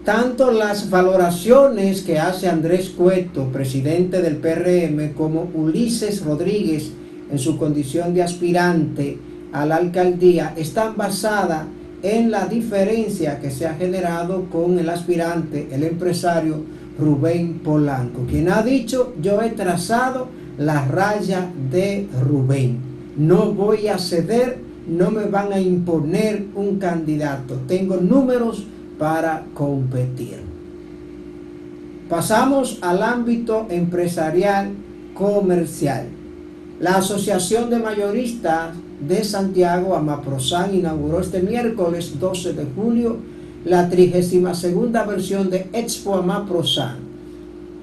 Tanto 0.03 0.51
las 0.51 0.89
valoraciones 0.89 2.01
que 2.01 2.17
hace 2.17 2.47
Andrés 2.47 2.89
Cueto, 2.89 3.45
presidente 3.51 4.21
del 4.21 4.37
PRM, 4.37 5.13
como 5.13 5.49
Ulises 5.53 6.23
Rodríguez 6.23 6.91
en 7.29 7.39
su 7.39 7.57
condición 7.57 8.13
de 8.13 8.23
aspirante 8.23 9.17
a 9.51 9.65
la 9.65 9.75
alcaldía 9.77 10.53
están 10.55 10.95
basadas 10.95 11.65
en 12.03 12.31
la 12.31 12.45
diferencia 12.45 13.39
que 13.39 13.51
se 13.51 13.65
ha 13.65 13.73
generado 13.73 14.45
con 14.49 14.77
el 14.77 14.89
aspirante, 14.89 15.67
el 15.71 15.83
empresario 15.83 16.63
Rubén 16.99 17.59
Polanco, 17.59 18.25
quien 18.27 18.49
ha 18.49 18.63
dicho, 18.63 19.13
yo 19.21 19.41
he 19.41 19.49
trazado 19.51 20.27
la 20.57 20.85
raya 20.85 21.49
de 21.71 22.07
Rubén, 22.25 22.79
no 23.17 23.51
voy 23.51 23.87
a 23.87 23.97
ceder, 23.97 24.59
no 24.87 25.11
me 25.11 25.25
van 25.25 25.53
a 25.53 25.59
imponer 25.59 26.45
un 26.55 26.79
candidato, 26.79 27.55
tengo 27.67 27.97
números 27.97 28.65
para 28.97 29.43
competir. 29.53 30.39
Pasamos 32.09 32.79
al 32.81 33.03
ámbito 33.03 33.67
empresarial 33.69 34.69
comercial. 35.13 36.07
La 36.79 36.97
Asociación 36.97 37.69
de 37.69 37.79
Mayoristas 37.79 38.75
de 39.05 39.23
Santiago, 39.23 39.95
Amaprosan, 39.95 40.73
inauguró 40.73 41.19
este 41.19 41.41
miércoles 41.41 42.19
12 42.19 42.53
de 42.53 42.65
julio 42.75 43.17
la 43.67 43.89
32 43.89 45.07
versión 45.07 45.49
de 45.49 45.67
Expo 45.73 46.15
Amaprosan, 46.15 46.95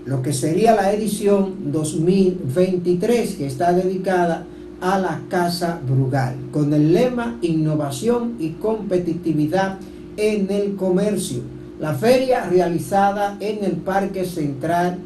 lo 0.06 0.22
que 0.22 0.32
sería 0.32 0.74
la 0.74 0.92
edición 0.92 1.72
2023 1.72 3.34
que 3.34 3.46
está 3.46 3.72
dedicada 3.74 4.46
a 4.80 4.98
la 4.98 5.20
Casa 5.28 5.80
Brugal, 5.86 6.36
con 6.52 6.72
el 6.72 6.94
lema 6.94 7.38
Innovación 7.42 8.36
y 8.38 8.50
Competitividad 8.52 9.78
en 10.16 10.50
el 10.50 10.74
Comercio. 10.76 11.42
La 11.78 11.92
feria 11.92 12.46
realizada 12.46 13.36
en 13.40 13.62
el 13.62 13.72
Parque 13.72 14.24
Central 14.24 14.98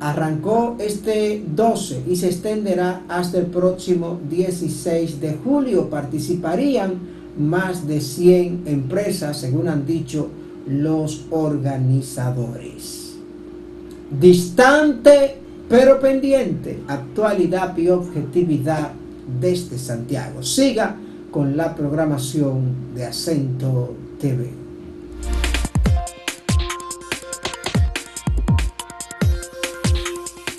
arrancó 0.00 0.76
este 0.78 1.44
12 1.54 2.04
y 2.08 2.16
se 2.16 2.28
extenderá 2.28 3.02
hasta 3.08 3.38
el 3.38 3.46
próximo 3.46 4.18
16 4.30 5.20
de 5.20 5.36
julio. 5.44 5.90
Participarían 5.90 7.21
más 7.38 7.86
de 7.86 8.00
100 8.00 8.62
empresas, 8.66 9.38
según 9.38 9.68
han 9.68 9.86
dicho 9.86 10.28
los 10.66 11.26
organizadores. 11.30 13.16
Distante 14.20 15.42
pero 15.72 15.98
pendiente, 16.00 16.80
actualidad 16.86 17.74
y 17.78 17.88
objetividad 17.88 18.92
desde 19.40 19.78
Santiago. 19.78 20.42
Siga 20.42 20.96
con 21.30 21.56
la 21.56 21.74
programación 21.74 22.94
de 22.94 23.06
Acento 23.06 23.94
TV. 24.20 24.61